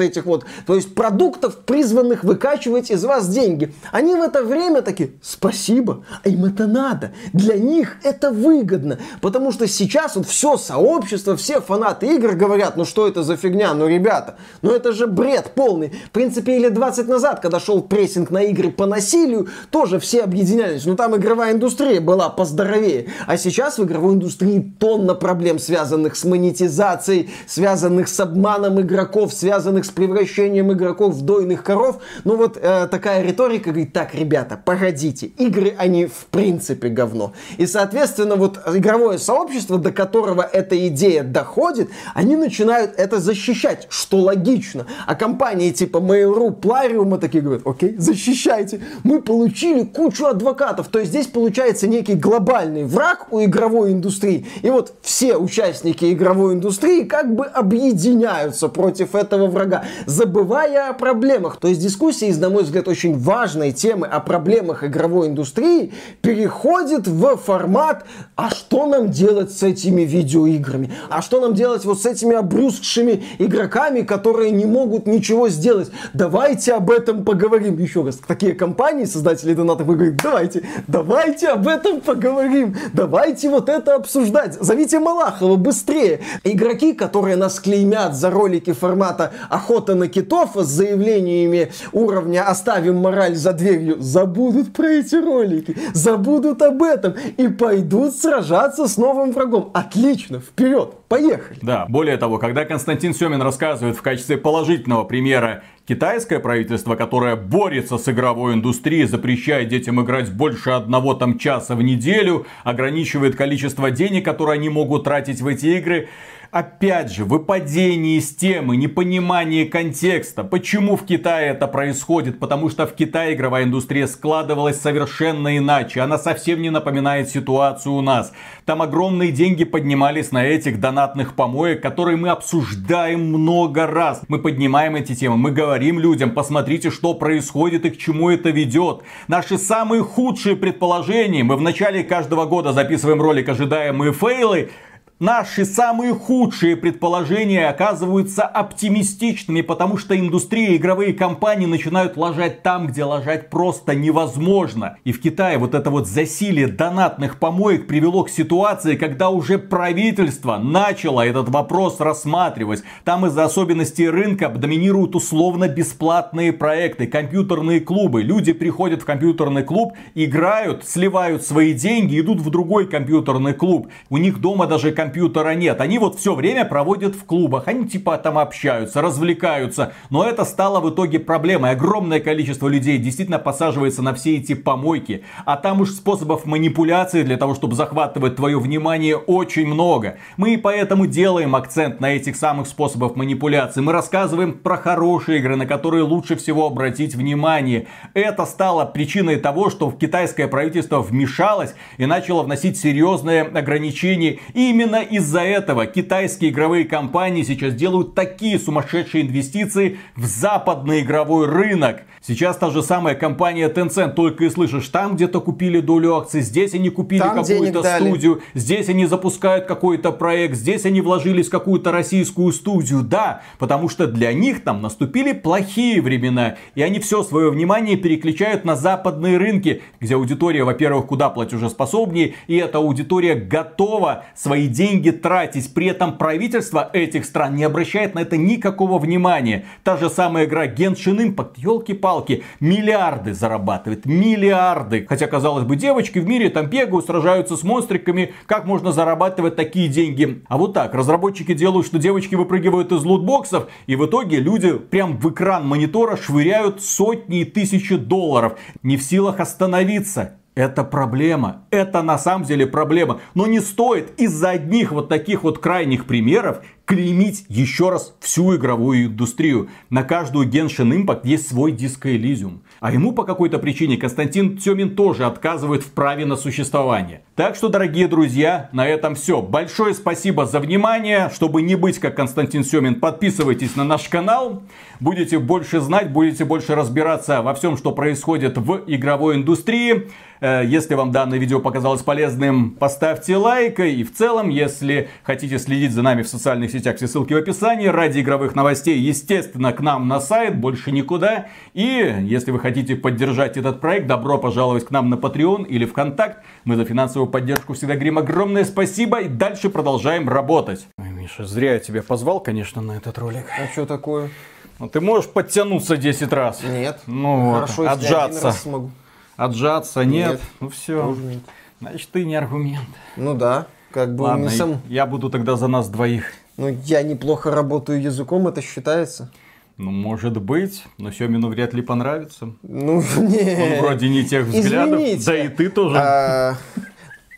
этих 0.00 0.26
вот, 0.26 0.44
то 0.66 0.74
есть 0.74 0.94
продуктов, 0.94 1.56
призванных 1.58 2.24
выкачивать 2.24 2.90
из 2.90 3.04
вас 3.04 3.28
деньги, 3.28 3.74
они 3.92 4.14
в 4.14 4.22
это 4.22 4.42
время 4.42 4.82
такие, 4.82 5.12
спасибо, 5.22 6.04
а 6.22 6.28
им 6.28 6.44
это 6.44 6.66
надо. 6.66 7.12
Для 7.32 7.56
них 7.56 7.96
это 8.02 8.30
выгодно, 8.30 8.98
потому 9.20 9.52
что 9.52 9.66
сейчас 9.66 10.16
вот 10.16 10.26
все 10.26 10.56
сообщество, 10.56 11.36
все 11.36 11.60
фанаты 11.60 12.06
игр 12.14 12.32
говорят, 12.34 12.76
ну 12.76 12.84
что 12.84 13.06
это 13.06 13.22
за 13.22 13.36
фигня, 13.36 13.74
ну 13.74 13.86
ребята, 13.86 14.36
ну 14.62 14.70
это 14.70 14.92
же 14.92 15.06
бред 15.06 15.52
полный. 15.54 15.92
В 16.06 16.10
принципе, 16.10 16.58
лет 16.58 16.74
20 16.74 17.08
назад, 17.08 17.40
когда 17.40 17.60
шел 17.60 17.82
прессинг 17.82 18.30
на 18.30 18.42
игры 18.42 18.70
по 18.70 18.86
насилию, 18.86 19.48
тоже 19.70 19.97
все 19.98 20.22
объединялись. 20.22 20.84
Ну 20.84 20.96
там 20.96 21.16
игровая 21.16 21.52
индустрия 21.52 22.00
была 22.00 22.28
поздоровее. 22.28 23.06
А 23.26 23.36
сейчас 23.36 23.78
в 23.78 23.84
игровой 23.84 24.14
индустрии 24.14 24.72
тонна 24.78 25.14
проблем, 25.14 25.58
связанных 25.58 26.16
с 26.16 26.24
монетизацией, 26.24 27.30
связанных 27.46 28.08
с 28.08 28.18
обманом 28.20 28.80
игроков, 28.80 29.32
связанных 29.32 29.84
с 29.84 29.90
превращением 29.90 30.72
игроков 30.72 31.14
в 31.14 31.22
дойных 31.22 31.62
коров. 31.62 31.98
Ну 32.24 32.36
вот 32.36 32.58
э, 32.60 32.88
такая 32.90 33.22
риторика 33.22 33.70
говорит, 33.70 33.92
так, 33.92 34.14
ребята, 34.14 34.60
погодите, 34.62 35.26
игры, 35.26 35.74
они 35.78 36.06
в 36.06 36.26
принципе 36.30 36.88
говно. 36.88 37.32
И, 37.56 37.66
соответственно, 37.66 38.36
вот 38.36 38.58
игровое 38.66 39.18
сообщество, 39.18 39.78
до 39.78 39.92
которого 39.92 40.42
эта 40.42 40.88
идея 40.88 41.22
доходит, 41.22 41.90
они 42.14 42.36
начинают 42.36 42.92
это 42.96 43.20
защищать, 43.20 43.86
что 43.90 44.18
логично. 44.18 44.86
А 45.06 45.14
компании 45.14 45.70
типа 45.70 45.98
Mail.ru, 45.98 46.58
Plarium 46.60 47.18
такие 47.18 47.42
говорят, 47.42 47.66
окей, 47.66 47.94
защищайте. 47.98 48.80
Мы 49.04 49.20
получили 49.22 49.84
кучу 49.92 50.26
адвокатов. 50.26 50.88
То 50.88 50.98
есть 50.98 51.10
здесь 51.10 51.26
получается 51.26 51.86
некий 51.86 52.14
глобальный 52.14 52.84
враг 52.84 53.32
у 53.32 53.42
игровой 53.42 53.92
индустрии. 53.92 54.46
И 54.62 54.70
вот 54.70 54.94
все 55.02 55.36
участники 55.36 56.12
игровой 56.12 56.54
индустрии 56.54 57.04
как 57.04 57.34
бы 57.34 57.46
объединяются 57.46 58.68
против 58.68 59.14
этого 59.14 59.46
врага, 59.46 59.84
забывая 60.06 60.90
о 60.90 60.92
проблемах. 60.92 61.56
То 61.56 61.68
есть 61.68 61.80
дискуссия 61.80 62.28
из, 62.28 62.38
на 62.38 62.50
мой 62.50 62.62
взгляд, 62.62 62.88
очень 62.88 63.18
важной 63.18 63.72
темы 63.72 64.06
о 64.06 64.20
проблемах 64.20 64.84
игровой 64.84 65.28
индустрии 65.28 65.92
переходит 66.20 67.06
в 67.06 67.36
формат 67.36 68.04
«А 68.36 68.50
что 68.50 68.86
нам 68.86 69.10
делать 69.10 69.52
с 69.52 69.62
этими 69.62 70.02
видеоиграми? 70.02 70.92
А 71.08 71.22
что 71.22 71.40
нам 71.40 71.54
делать 71.54 71.84
вот 71.84 72.00
с 72.00 72.06
этими 72.06 72.36
обрюзгшими 72.36 73.24
игроками, 73.38 74.02
которые 74.02 74.50
не 74.50 74.64
могут 74.64 75.06
ничего 75.06 75.48
сделать? 75.48 75.90
Давайте 76.12 76.74
об 76.74 76.90
этом 76.90 77.24
поговорим». 77.24 77.78
Еще 77.78 78.02
раз, 78.02 78.18
такие 78.26 78.54
компании, 78.54 79.04
создатели 79.04 79.54
донат 79.54 79.77
фанатов 79.78 79.88
и 79.88 79.92
говорит, 79.92 80.16
давайте, 80.22 80.62
давайте 80.86 81.48
об 81.48 81.68
этом 81.68 82.00
поговорим, 82.00 82.76
давайте 82.92 83.48
вот 83.48 83.68
это 83.68 83.94
обсуждать, 83.94 84.54
зовите 84.60 84.98
Малахова 84.98 85.56
быстрее. 85.56 86.20
Игроки, 86.44 86.92
которые 86.92 87.36
нас 87.36 87.60
клеймят 87.60 88.14
за 88.14 88.30
ролики 88.30 88.72
формата 88.72 89.32
«Охота 89.48 89.94
на 89.94 90.08
китов» 90.08 90.50
с 90.54 90.66
заявлениями 90.66 91.70
уровня 91.92 92.48
«Оставим 92.48 92.96
мораль 92.96 93.34
за 93.34 93.52
дверью», 93.52 93.96
забудут 94.00 94.72
про 94.72 94.88
эти 94.88 95.16
ролики, 95.16 95.76
забудут 95.94 96.62
об 96.62 96.82
этом 96.82 97.14
и 97.36 97.48
пойдут 97.48 98.14
сражаться 98.14 98.86
с 98.86 98.96
новым 98.96 99.32
врагом. 99.32 99.70
Отлично, 99.74 100.40
вперед, 100.40 100.94
поехали. 101.08 101.58
Да, 101.62 101.86
более 101.88 102.16
того, 102.16 102.38
когда 102.38 102.64
Константин 102.64 103.14
Семин 103.14 103.42
рассказывает 103.42 103.96
в 103.96 104.02
качестве 104.02 104.36
положительного 104.36 105.04
примера 105.04 105.62
Китайское 105.88 106.38
правительство, 106.38 106.96
которое 106.96 107.34
борется 107.34 107.96
с 107.96 108.06
игровой 108.10 108.52
индустрией, 108.52 109.06
запрещает 109.06 109.68
детям 109.68 110.02
играть 110.02 110.30
больше 110.30 110.68
одного 110.72 111.14
там 111.14 111.38
часа 111.38 111.74
в 111.74 111.82
неделю, 111.82 112.46
ограничивает 112.62 113.36
количество 113.36 113.90
денег, 113.90 114.22
которые 114.22 114.58
они 114.58 114.68
могут 114.68 115.04
тратить 115.04 115.40
в 115.40 115.46
эти 115.46 115.78
игры. 115.78 116.10
Опять 116.50 117.12
же, 117.12 117.26
выпадение 117.26 118.16
из 118.16 118.34
темы, 118.34 118.78
непонимание 118.78 119.66
контекста. 119.66 120.44
Почему 120.44 120.96
в 120.96 121.04
Китае 121.04 121.50
это 121.50 121.66
происходит? 121.66 122.40
Потому 122.40 122.70
что 122.70 122.86
в 122.86 122.94
Китае 122.94 123.34
игровая 123.34 123.64
индустрия 123.64 124.06
складывалась 124.06 124.80
совершенно 124.80 125.58
иначе. 125.58 126.00
Она 126.00 126.16
совсем 126.16 126.62
не 126.62 126.70
напоминает 126.70 127.28
ситуацию 127.28 127.92
у 127.92 128.00
нас. 128.00 128.32
Там 128.64 128.80
огромные 128.80 129.30
деньги 129.30 129.64
поднимались 129.64 130.32
на 130.32 130.46
этих 130.46 130.80
донатных 130.80 131.34
помоек, 131.34 131.82
которые 131.82 132.16
мы 132.16 132.30
обсуждаем 132.30 133.28
много 133.28 133.86
раз. 133.86 134.22
Мы 134.28 134.38
поднимаем 134.38 134.96
эти 134.96 135.14
темы, 135.14 135.36
мы 135.36 135.50
говорим 135.50 136.00
людям, 136.00 136.30
посмотрите, 136.30 136.90
что 136.90 137.12
происходит 137.12 137.84
и 137.84 137.90
к 137.90 137.98
чему 137.98 138.30
это 138.30 138.48
ведет. 138.48 139.02
Наши 139.26 139.58
самые 139.58 140.02
худшие 140.02 140.56
предположения, 140.56 141.44
мы 141.44 141.56
в 141.56 141.60
начале 141.60 142.02
каждого 142.04 142.46
года 142.46 142.72
записываем 142.72 143.20
ролик 143.20 143.50
«Ожидаемые 143.50 144.14
фейлы», 144.14 144.70
Наши 145.20 145.64
самые 145.64 146.14
худшие 146.14 146.76
предположения 146.76 147.68
оказываются 147.68 148.44
оптимистичными, 148.44 149.62
потому 149.62 149.96
что 149.96 150.16
индустрия 150.16 150.76
игровые 150.76 151.12
компании 151.12 151.66
начинают 151.66 152.16
ложать 152.16 152.62
там, 152.62 152.86
где 152.86 153.02
ложать 153.02 153.50
просто 153.50 153.96
невозможно. 153.96 154.96
И 155.02 155.10
в 155.10 155.20
Китае 155.20 155.58
вот 155.58 155.74
это 155.74 155.90
вот 155.90 156.06
засилие 156.06 156.68
донатных 156.68 157.40
помоек 157.40 157.88
привело 157.88 158.22
к 158.22 158.30
ситуации, 158.30 158.94
когда 158.94 159.30
уже 159.30 159.58
правительство 159.58 160.56
начало 160.56 161.26
этот 161.26 161.48
вопрос 161.48 161.98
рассматривать. 161.98 162.84
Там 163.02 163.26
из-за 163.26 163.44
особенностей 163.44 164.08
рынка 164.08 164.48
доминируют 164.48 165.16
условно 165.16 165.66
бесплатные 165.66 166.52
проекты, 166.52 167.08
компьютерные 167.08 167.80
клубы. 167.80 168.22
Люди 168.22 168.52
приходят 168.52 169.02
в 169.02 169.04
компьютерный 169.04 169.64
клуб, 169.64 169.94
играют, 170.14 170.86
сливают 170.86 171.42
свои 171.42 171.72
деньги, 171.72 172.20
идут 172.20 172.38
в 172.38 172.50
другой 172.50 172.88
компьютерный 172.88 173.52
клуб. 173.52 173.88
У 174.10 174.16
них 174.16 174.40
дома 174.40 174.68
даже 174.68 174.92
компьютер 174.92 175.07
компьютера 175.08 175.54
нет. 175.54 175.80
Они 175.80 175.98
вот 175.98 176.18
все 176.18 176.34
время 176.34 176.66
проводят 176.66 177.14
в 177.14 177.24
клубах. 177.24 177.66
Они 177.66 177.88
типа 177.88 178.18
там 178.18 178.36
общаются, 178.36 179.00
развлекаются. 179.00 179.94
Но 180.10 180.22
это 180.22 180.44
стало 180.44 180.80
в 180.80 180.90
итоге 180.90 181.18
проблемой. 181.18 181.70
Огромное 181.70 182.20
количество 182.20 182.68
людей 182.68 182.98
действительно 182.98 183.38
посаживается 183.38 184.02
на 184.02 184.12
все 184.12 184.36
эти 184.36 184.54
помойки. 184.54 185.24
А 185.46 185.56
там 185.56 185.80
уж 185.80 185.92
способов 185.92 186.44
манипуляции 186.44 187.22
для 187.22 187.38
того, 187.38 187.54
чтобы 187.54 187.74
захватывать 187.74 188.36
твое 188.36 188.58
внимание 188.60 189.16
очень 189.16 189.66
много. 189.66 190.18
Мы 190.36 190.54
и 190.54 190.56
поэтому 190.58 191.06
делаем 191.06 191.56
акцент 191.56 192.00
на 192.00 192.12
этих 192.12 192.36
самых 192.36 192.68
способах 192.68 193.16
манипуляции. 193.16 193.80
Мы 193.80 193.92
рассказываем 193.92 194.52
про 194.52 194.76
хорошие 194.76 195.38
игры, 195.38 195.56
на 195.56 195.64
которые 195.64 196.02
лучше 196.02 196.36
всего 196.36 196.66
обратить 196.66 197.14
внимание. 197.14 197.86
Это 198.12 198.44
стало 198.44 198.84
причиной 198.84 199.36
того, 199.36 199.70
что 199.70 199.90
китайское 199.90 200.48
правительство 200.48 201.00
вмешалось 201.00 201.74
и 201.96 202.04
начало 202.04 202.42
вносить 202.42 202.76
серьезные 202.76 203.40
ограничения. 203.40 204.40
И 204.52 204.68
именно 204.68 204.97
Именно 204.98 205.16
из-за 205.18 205.40
этого 205.40 205.86
китайские 205.86 206.50
игровые 206.50 206.84
компании 206.84 207.42
сейчас 207.42 207.74
делают 207.74 208.14
такие 208.14 208.58
сумасшедшие 208.58 209.26
инвестиции 209.26 209.98
в 210.16 210.24
западный 210.24 211.00
игровой 211.00 211.46
рынок. 211.46 212.02
Сейчас 212.20 212.56
та 212.56 212.70
же 212.70 212.82
самая 212.82 213.14
компания 213.14 213.68
Tencent, 213.68 214.14
только 214.14 214.44
и 214.44 214.50
слышишь, 214.50 214.88
там 214.88 215.14
где-то 215.14 215.40
купили 215.40 215.80
долю 215.80 216.16
акций, 216.16 216.40
здесь 216.40 216.74
они 216.74 216.90
купили 216.90 217.20
какую-то 217.20 217.82
студию, 217.82 218.42
здесь 218.54 218.88
они 218.88 219.06
запускают 219.06 219.66
какой-то 219.66 220.10
проект, 220.10 220.56
здесь 220.56 220.84
они 220.84 221.00
вложились 221.00 221.46
в 221.46 221.50
какую-то 221.50 221.92
российскую 221.92 222.52
студию. 222.52 223.02
Да, 223.02 223.42
потому 223.58 223.88
что 223.88 224.06
для 224.06 224.32
них 224.32 224.64
там 224.64 224.82
наступили 224.82 225.32
плохие 225.32 226.02
времена, 226.02 226.56
и 226.74 226.82
они 226.82 226.98
все 226.98 227.22
свое 227.22 227.50
внимание 227.50 227.96
переключают 227.96 228.64
на 228.64 228.74
западные 228.74 229.38
рынки, 229.38 229.80
где 230.00 230.16
аудитория, 230.16 230.64
во-первых, 230.64 231.06
куда 231.06 231.30
платежеспособнее, 231.30 232.34
и 232.48 232.56
эта 232.56 232.78
аудитория 232.78 233.36
готова 233.36 234.24
свои 234.34 234.66
деньги 234.66 234.87
деньги 234.88 235.10
тратить. 235.10 235.72
При 235.74 235.86
этом 235.86 236.16
правительство 236.16 236.88
этих 236.92 237.24
стран 237.24 237.56
не 237.56 237.64
обращает 237.64 238.14
на 238.14 238.20
это 238.20 238.36
никакого 238.36 238.98
внимания. 238.98 239.66
Та 239.84 239.96
же 239.96 240.08
самая 240.08 240.46
игра 240.46 240.66
Genshin 240.66 241.18
Impact, 241.18 241.54
елки-палки, 241.56 242.42
миллиарды 242.60 243.34
зарабатывает, 243.34 244.06
миллиарды. 244.06 245.04
Хотя, 245.08 245.26
казалось 245.26 245.64
бы, 245.64 245.76
девочки 245.76 246.18
в 246.18 246.26
мире 246.26 246.48
там 246.48 246.66
бегают, 246.66 247.06
сражаются 247.06 247.56
с 247.56 247.62
монстриками, 247.62 248.32
как 248.46 248.64
можно 248.64 248.92
зарабатывать 248.92 249.56
такие 249.56 249.88
деньги? 249.88 250.42
А 250.48 250.56
вот 250.56 250.72
так, 250.72 250.94
разработчики 250.94 251.52
делают, 251.52 251.86
что 251.86 251.98
девочки 251.98 252.34
выпрыгивают 252.34 252.90
из 252.92 253.04
лутбоксов, 253.04 253.68
и 253.86 253.96
в 253.96 254.06
итоге 254.06 254.38
люди 254.38 254.72
прям 254.72 255.18
в 255.18 255.30
экран 255.30 255.66
монитора 255.66 256.16
швыряют 256.16 256.82
сотни 256.82 257.40
и 257.40 257.44
тысячи 257.44 257.96
долларов. 257.96 258.58
Не 258.82 258.96
в 258.96 259.02
силах 259.02 259.40
остановиться. 259.40 260.38
Это 260.58 260.82
проблема. 260.82 261.62
Это 261.70 262.02
на 262.02 262.18
самом 262.18 262.44
деле 262.44 262.66
проблема. 262.66 263.20
Но 263.34 263.46
не 263.46 263.60
стоит 263.60 264.10
из-за 264.18 264.50
одних 264.50 264.90
вот 264.90 265.08
таких 265.08 265.44
вот 265.44 265.60
крайних 265.60 266.04
примеров 266.04 266.62
клеймить 266.84 267.44
еще 267.48 267.90
раз 267.90 268.16
всю 268.18 268.56
игровую 268.56 269.06
индустрию. 269.06 269.68
На 269.88 270.02
каждую 270.02 270.50
Genshin 270.50 270.90
Impact 270.90 271.20
есть 271.22 271.48
свой 271.48 271.70
Elysium. 271.70 272.62
А 272.80 272.90
ему 272.90 273.12
по 273.12 273.22
какой-то 273.22 273.60
причине 273.60 273.98
Константин 273.98 274.58
Тёмин 274.58 274.96
тоже 274.96 275.26
отказывает 275.26 275.84
в 275.84 275.92
праве 275.92 276.26
на 276.26 276.34
существование. 276.34 277.22
Так 277.38 277.54
что, 277.54 277.68
дорогие 277.68 278.08
друзья, 278.08 278.68
на 278.72 278.84
этом 278.84 279.14
все. 279.14 279.40
Большое 279.40 279.94
спасибо 279.94 280.44
за 280.44 280.58
внимание. 280.58 281.30
Чтобы 281.32 281.62
не 281.62 281.76
быть 281.76 282.00
как 282.00 282.16
Константин 282.16 282.64
Семин, 282.64 282.96
подписывайтесь 282.98 283.76
на 283.76 283.84
наш 283.84 284.08
канал. 284.08 284.64
Будете 284.98 285.38
больше 285.38 285.78
знать, 285.78 286.10
будете 286.10 286.44
больше 286.44 286.74
разбираться 286.74 287.40
во 287.42 287.54
всем, 287.54 287.76
что 287.76 287.92
происходит 287.92 288.58
в 288.58 288.82
игровой 288.88 289.36
индустрии. 289.36 290.08
Э, 290.40 290.62
если 290.64 290.94
вам 290.94 291.12
данное 291.12 291.38
видео 291.38 291.60
показалось 291.60 292.02
полезным, 292.02 292.72
поставьте 292.72 293.36
лайк. 293.36 293.80
И 293.80 294.02
в 294.02 294.12
целом, 294.12 294.48
если 294.48 295.08
хотите 295.22 295.58
следить 295.58 295.92
за 295.92 296.02
нами 296.02 296.22
в 296.22 296.28
социальных 296.28 296.70
сетях, 296.70 296.96
все 296.96 297.06
ссылки 297.06 297.32
в 297.32 297.36
описании. 297.36 297.86
Ради 297.86 298.20
игровых 298.20 298.54
новостей, 298.54 298.98
естественно, 298.98 299.72
к 299.72 299.80
нам 299.80 300.08
на 300.08 300.20
сайт, 300.20 300.58
больше 300.58 300.90
никуда. 300.90 301.46
И 301.74 302.16
если 302.22 302.50
вы 302.50 302.58
хотите 302.58 302.96
поддержать 302.96 303.56
этот 303.56 303.80
проект, 303.80 304.06
добро 304.06 304.38
пожаловать 304.38 304.86
к 304.86 304.90
нам 304.90 305.10
на 305.10 305.14
Patreon 305.14 305.66
или 305.66 305.84
ВКонтакт. 305.84 306.44
Мы 306.64 306.76
за 306.76 306.84
финансовую 306.84 307.27
поддержку 307.28 307.74
всегда 307.74 307.94
говорим 307.94 308.18
огромное 308.18 308.64
спасибо. 308.64 309.20
И 309.20 309.28
дальше 309.28 309.70
продолжаем 309.70 310.28
работать. 310.28 310.86
Ой, 310.98 311.10
Миша, 311.10 311.46
зря 311.46 311.74
я 311.74 311.78
тебя 311.78 312.02
позвал, 312.02 312.40
конечно, 312.40 312.82
на 312.82 312.92
этот 312.92 313.18
ролик. 313.18 313.46
А 313.58 313.70
что 313.72 313.86
такое? 313.86 314.30
Ну, 314.78 314.88
ты 314.88 315.00
можешь 315.00 315.30
подтянуться 315.30 315.96
10 315.96 316.32
раз? 316.32 316.62
Нет. 316.62 317.00
Ну, 317.06 317.54
Хорошо, 317.54 317.82
вот, 317.82 317.90
если 317.90 318.06
один 318.06 318.16
отжаться. 318.16 318.44
раз 318.44 318.62
смогу. 318.62 318.90
Отжаться, 319.36 320.04
нет. 320.04 320.32
Нет. 320.32 320.40
Ну 320.60 320.68
все. 320.68 321.14
Нет. 321.14 321.42
Значит, 321.80 322.10
ты 322.10 322.24
не 322.24 322.34
аргумент. 322.34 322.88
Ну 323.16 323.34
да, 323.34 323.66
как 323.92 324.14
бы 324.14 324.22
Ладно, 324.22 324.44
не 324.44 324.50
сам... 324.50 324.80
я 324.88 325.06
буду 325.06 325.30
тогда 325.30 325.56
за 325.56 325.68
нас 325.68 325.88
двоих. 325.88 326.32
Ну, 326.56 326.76
я 326.84 327.02
неплохо 327.02 327.52
работаю 327.52 328.02
языком, 328.02 328.48
это 328.48 328.60
считается. 328.62 329.30
Ну, 329.76 329.92
может 329.92 330.42
быть, 330.42 330.82
но 330.98 331.12
Семину 331.12 331.48
вряд 331.48 331.72
ли 331.72 331.82
понравится. 331.82 332.52
Ну, 332.62 333.00
не. 333.16 333.76
Он 333.76 333.80
вроде 333.80 334.08
не 334.08 334.24
тех 334.24 334.46
взглядов. 334.46 335.00
Извините. 335.00 335.24
Да 335.24 335.36
и 335.36 335.48
ты 335.48 335.70
тоже. 335.70 335.96
А, 335.96 336.56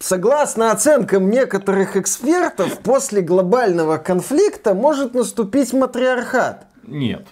Согласно 0.00 0.72
оценкам 0.72 1.28
некоторых 1.28 1.94
экспертов, 1.94 2.78
после 2.78 3.20
глобального 3.20 3.98
конфликта 3.98 4.72
может 4.72 5.12
наступить 5.12 5.74
матриархат. 5.74 6.64
Нет. 6.86 7.26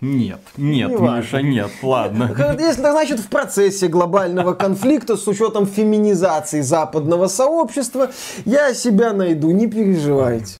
Нет, 0.00 0.40
нет, 0.56 0.90
Не. 0.90 0.96
Миша, 0.96 1.42
нет, 1.42 1.70
ладно. 1.82 2.32
Если, 2.58 2.82
значит, 2.82 3.18
в 3.18 3.28
процессе 3.28 3.88
глобального 3.88 4.52
конфликта 4.54 5.16
с 5.16 5.26
учетом 5.26 5.66
феминизации 5.66 6.60
западного 6.60 7.26
сообщества, 7.26 8.10
я 8.44 8.72
себя 8.72 9.12
найду, 9.12 9.50
не 9.50 9.66
переживайте. 9.66 10.54